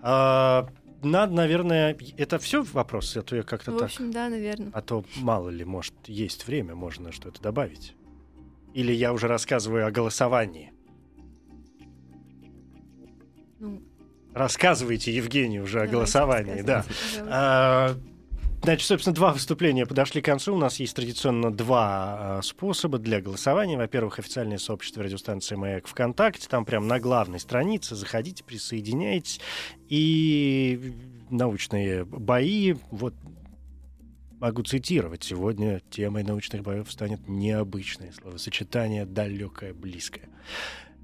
А, 0.00 0.68
надо, 1.02 1.32
наверное, 1.34 1.96
это 2.16 2.38
все 2.38 2.62
вопросы, 2.62 3.18
а 3.18 3.22
то 3.22 3.36
я 3.36 3.42
как-то 3.42 3.72
так. 3.72 3.80
В 3.80 3.84
общем, 3.84 4.10
да, 4.10 4.28
наверное. 4.28 4.70
А 4.72 4.82
то 4.82 5.04
мало 5.16 5.48
ли, 5.48 5.64
может, 5.64 5.94
есть 6.06 6.46
время, 6.46 6.74
можно 6.74 7.12
что-то 7.12 7.40
добавить. 7.40 7.94
Или 8.74 8.92
я 8.92 9.12
уже 9.12 9.28
рассказываю 9.28 9.86
о 9.86 9.90
голосовании. 9.90 10.72
Ну. 13.58 13.82
Рассказывайте, 14.34 15.12
Евгений, 15.14 15.60
уже 15.60 15.78
Давайте 15.78 15.90
о 15.90 15.96
голосовании, 15.96 16.62
да. 16.62 16.84
А, 17.26 17.96
Значит, 18.62 18.86
собственно, 18.86 19.14
два 19.14 19.32
выступления 19.32 19.86
подошли 19.86 20.20
к 20.20 20.24
концу. 20.24 20.54
У 20.54 20.58
нас 20.58 20.78
есть 20.80 20.94
традиционно 20.94 21.52
два 21.52 22.38
э, 22.38 22.42
способа 22.42 22.98
для 22.98 23.20
голосования. 23.20 23.78
Во-первых, 23.78 24.18
официальное 24.18 24.58
сообщество 24.58 25.02
радиостанции 25.02 25.54
«Маяк» 25.54 25.86
ВКонтакте. 25.86 26.48
Там 26.48 26.64
прям 26.64 26.86
на 26.86 26.98
главной 26.98 27.40
странице. 27.40 27.94
Заходите, 27.94 28.44
присоединяйтесь. 28.44 29.40
И 29.88 30.92
научные 31.30 32.04
бои. 32.04 32.74
Вот 32.90 33.14
могу 34.40 34.62
цитировать. 34.62 35.24
Сегодня 35.24 35.80
темой 35.90 36.22
научных 36.24 36.62
боев 36.62 36.90
станет 36.90 37.28
необычное 37.28 38.12
словосочетание 38.12 39.06
«далекое, 39.06 39.72
близкое». 39.72 40.28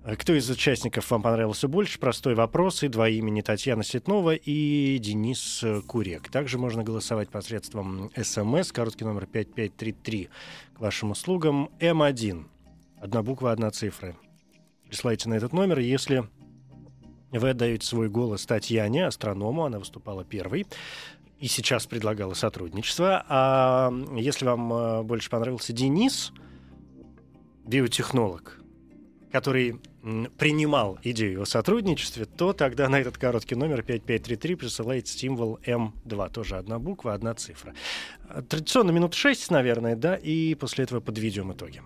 А 0.07 0.17
кто 0.17 0.35
из 0.35 0.51
участников 0.51 1.11
вам 1.11 1.23
понравился 1.23 1.67
больше? 1.67 1.99
Простой 1.99 2.35
вопрос. 2.35 2.83
И 2.83 2.89
два 2.89 3.09
имени 3.09 3.41
Татьяна 3.41 3.83
Ситнова 3.83 4.35
и 4.35 4.99
Денис 4.99 5.65
Курек. 5.87 6.29
Также 6.29 6.59
можно 6.59 6.83
голосовать 6.83 7.31
посредством 7.31 8.11
СМС, 8.15 8.71
короткий 8.71 9.07
номер 9.07 9.25
5533 9.25 10.29
к 10.75 10.81
вашим 10.81 11.13
услугам. 11.13 11.71
М1. 11.81 12.45
Одна 13.01 13.23
буква, 13.23 13.51
одна 13.51 13.71
цифра. 13.71 14.15
Присылайте 14.89 15.31
на 15.31 15.35
этот 15.35 15.55
номер, 15.55 15.79
если 15.79 16.29
вы 17.33 17.49
отдаете 17.49 17.87
свой 17.87 18.11
голос 18.11 18.45
Татьяне, 18.45 19.07
астроному, 19.07 19.65
она 19.65 19.79
выступала 19.79 20.23
первой 20.23 20.67
и 21.39 21.47
сейчас 21.47 21.87
предлагала 21.87 22.35
сотрудничество. 22.35 23.25
А 23.27 23.91
если 24.17 24.45
вам 24.45 24.71
э, 24.71 25.03
больше 25.03 25.31
понравился 25.31 25.73
Денис, 25.73 26.31
биотехнолог, 27.65 28.61
который 29.33 29.81
принимал 30.37 30.99
идею 31.03 31.43
о 31.43 31.47
сотрудничестве, 31.47 32.27
то 32.27 32.53
тогда 32.53 32.89
на 32.89 33.01
этот 33.01 33.17
короткий 33.17 33.55
номер 33.55 33.83
5533 33.83 34.55
присылает 34.55 35.09
символ 35.09 35.59
М2. 35.65 36.31
Тоже 36.31 36.57
одна 36.57 36.79
буква, 36.79 37.15
одна 37.15 37.35
цифра. 37.35 37.75
Традиционно 38.49 38.91
минут 38.91 39.15
6, 39.15 39.51
наверное, 39.51 39.97
да, 39.97 40.17
и 40.17 40.55
после 40.55 40.85
этого 40.85 41.01
подведем 41.01 41.53
итоги. 41.53 41.81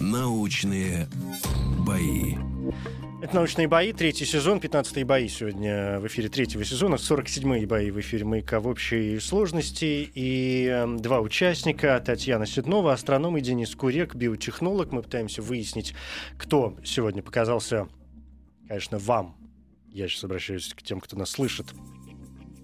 Научные 0.00 1.06
бои. 1.86 2.36
Это 3.20 3.34
«Научные 3.34 3.66
бои», 3.66 3.92
третий 3.92 4.24
сезон, 4.24 4.58
15-е 4.58 5.04
бои 5.04 5.26
сегодня 5.26 5.98
в 5.98 6.06
эфире 6.06 6.28
третьего 6.28 6.64
сезона, 6.64 6.94
47-е 6.94 7.66
бои 7.66 7.90
в 7.90 7.98
эфире 7.98 8.24
«Маяка» 8.24 8.60
в 8.60 8.68
общей 8.68 9.18
сложности. 9.18 10.08
И 10.14 10.68
э, 10.70 10.86
два 10.98 11.20
участника, 11.20 12.00
Татьяна 12.04 12.46
Седнова, 12.46 12.92
астроном, 12.92 13.36
и 13.36 13.40
Денис 13.40 13.74
Курек, 13.74 14.14
биотехнолог. 14.14 14.92
Мы 14.92 15.02
пытаемся 15.02 15.42
выяснить, 15.42 15.94
кто 16.36 16.76
сегодня 16.84 17.20
показался, 17.20 17.88
конечно, 18.68 18.98
вам, 18.98 19.36
я 19.88 20.06
сейчас 20.06 20.22
обращаюсь 20.22 20.72
к 20.72 20.82
тем, 20.82 21.00
кто 21.00 21.16
нас 21.16 21.30
слышит, 21.30 21.66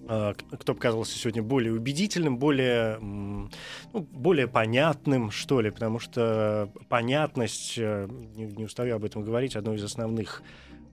кто 0.05 0.73
показался 0.73 1.17
сегодня 1.17 1.41
более 1.41 1.73
убедительным, 1.73 2.37
более, 2.37 2.97
ну, 2.99 3.49
более 3.93 4.47
понятным, 4.47 5.31
что 5.31 5.61
ли, 5.61 5.71
потому 5.71 5.99
что 5.99 6.71
понятность, 6.89 7.75
э, 7.77 8.07
не, 8.35 8.45
не 8.45 8.65
устаю 8.65 8.95
об 8.95 9.03
этом 9.03 9.23
говорить, 9.23 9.55
одно 9.55 9.73
из 9.73 9.83
основных 9.83 10.43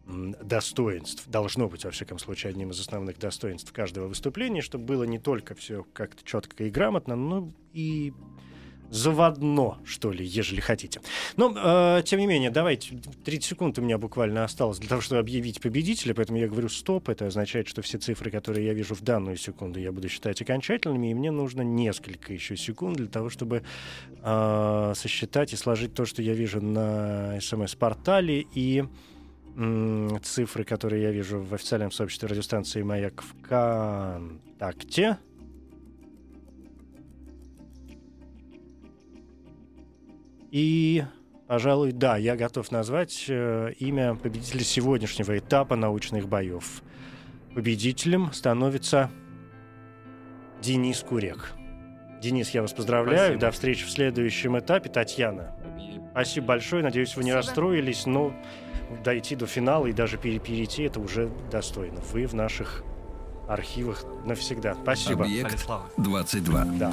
достоинств, 0.06 1.28
должно 1.28 1.68
быть, 1.68 1.84
во 1.84 1.90
всяком 1.90 2.18
случае, 2.18 2.50
одним 2.50 2.70
из 2.70 2.80
основных 2.80 3.18
достоинств 3.18 3.72
каждого 3.72 4.08
выступления, 4.08 4.60
чтобы 4.60 4.84
было 4.84 5.04
не 5.04 5.18
только 5.18 5.54
все 5.54 5.84
как-то 5.92 6.24
четко 6.24 6.64
и 6.64 6.70
грамотно, 6.70 7.14
но 7.14 7.50
и 7.72 8.12
заводно, 8.92 9.78
что 9.84 10.12
ли, 10.12 10.24
ежели 10.24 10.60
хотите. 10.60 11.00
Но, 11.36 11.52
э, 11.56 12.02
тем 12.04 12.20
не 12.20 12.26
менее, 12.26 12.50
давайте, 12.50 13.00
30 13.24 13.44
секунд 13.44 13.78
у 13.78 13.82
меня 13.82 13.96
буквально 13.98 14.44
осталось 14.44 14.78
для 14.78 14.88
того, 14.88 15.00
чтобы 15.00 15.18
объявить 15.20 15.60
победителя, 15.60 16.14
поэтому 16.14 16.38
я 16.38 16.46
говорю 16.46 16.68
стоп, 16.68 17.08
это 17.08 17.26
означает, 17.26 17.68
что 17.68 17.80
все 17.80 17.98
цифры, 17.98 18.30
которые 18.30 18.66
я 18.66 18.74
вижу 18.74 18.94
в 18.94 19.00
данную 19.00 19.36
секунду, 19.38 19.80
я 19.80 19.92
буду 19.92 20.08
считать 20.08 20.40
окончательными, 20.42 21.10
и 21.10 21.14
мне 21.14 21.30
нужно 21.30 21.62
несколько 21.62 22.34
еще 22.34 22.56
секунд 22.56 22.98
для 22.98 23.08
того, 23.08 23.30
чтобы 23.30 23.62
э, 24.22 24.92
сосчитать 24.94 25.54
и 25.54 25.56
сложить 25.56 25.94
то, 25.94 26.04
что 26.04 26.20
я 26.20 26.34
вижу 26.34 26.60
на 26.60 27.40
смс-портале 27.40 28.46
и 28.54 28.84
цифры, 30.22 30.64
которые 30.64 31.02
я 31.02 31.10
вижу 31.10 31.40
в 31.40 31.52
официальном 31.52 31.92
сообществе 31.92 32.26
радиостанции 32.26 32.82
«Маяк» 32.82 33.22
ВКонтакте. 33.22 35.18
И, 40.52 41.02
пожалуй, 41.48 41.92
да, 41.92 42.18
я 42.18 42.36
готов 42.36 42.70
назвать 42.70 43.24
э, 43.26 43.72
имя 43.78 44.14
победителя 44.14 44.62
сегодняшнего 44.62 45.38
этапа 45.38 45.76
научных 45.76 46.28
боев. 46.28 46.82
Победителем 47.54 48.30
становится 48.34 49.10
Денис 50.60 51.00
Курек. 51.00 51.52
Денис, 52.20 52.50
я 52.50 52.60
вас 52.60 52.74
поздравляю. 52.74 53.32
Спасибо. 53.32 53.40
До 53.40 53.50
встречи 53.50 53.86
в 53.86 53.90
следующем 53.90 54.58
этапе. 54.58 54.90
Татьяна, 54.90 55.56
спасибо 56.10 56.48
большое. 56.48 56.82
Надеюсь, 56.82 57.16
вы 57.16 57.24
не 57.24 57.32
расстроились, 57.32 58.04
но 58.04 58.34
дойти 59.02 59.36
до 59.36 59.46
финала 59.46 59.86
и 59.86 59.92
даже 59.92 60.18
перейти 60.18 60.82
это 60.82 61.00
уже 61.00 61.30
достойно. 61.50 62.00
Вы 62.12 62.26
в 62.26 62.34
наших 62.34 62.84
архивах 63.48 64.04
навсегда. 64.26 64.76
Спасибо. 64.82 65.24
Объект 65.24 65.66
22. 65.96 66.64
Да. 66.78 66.92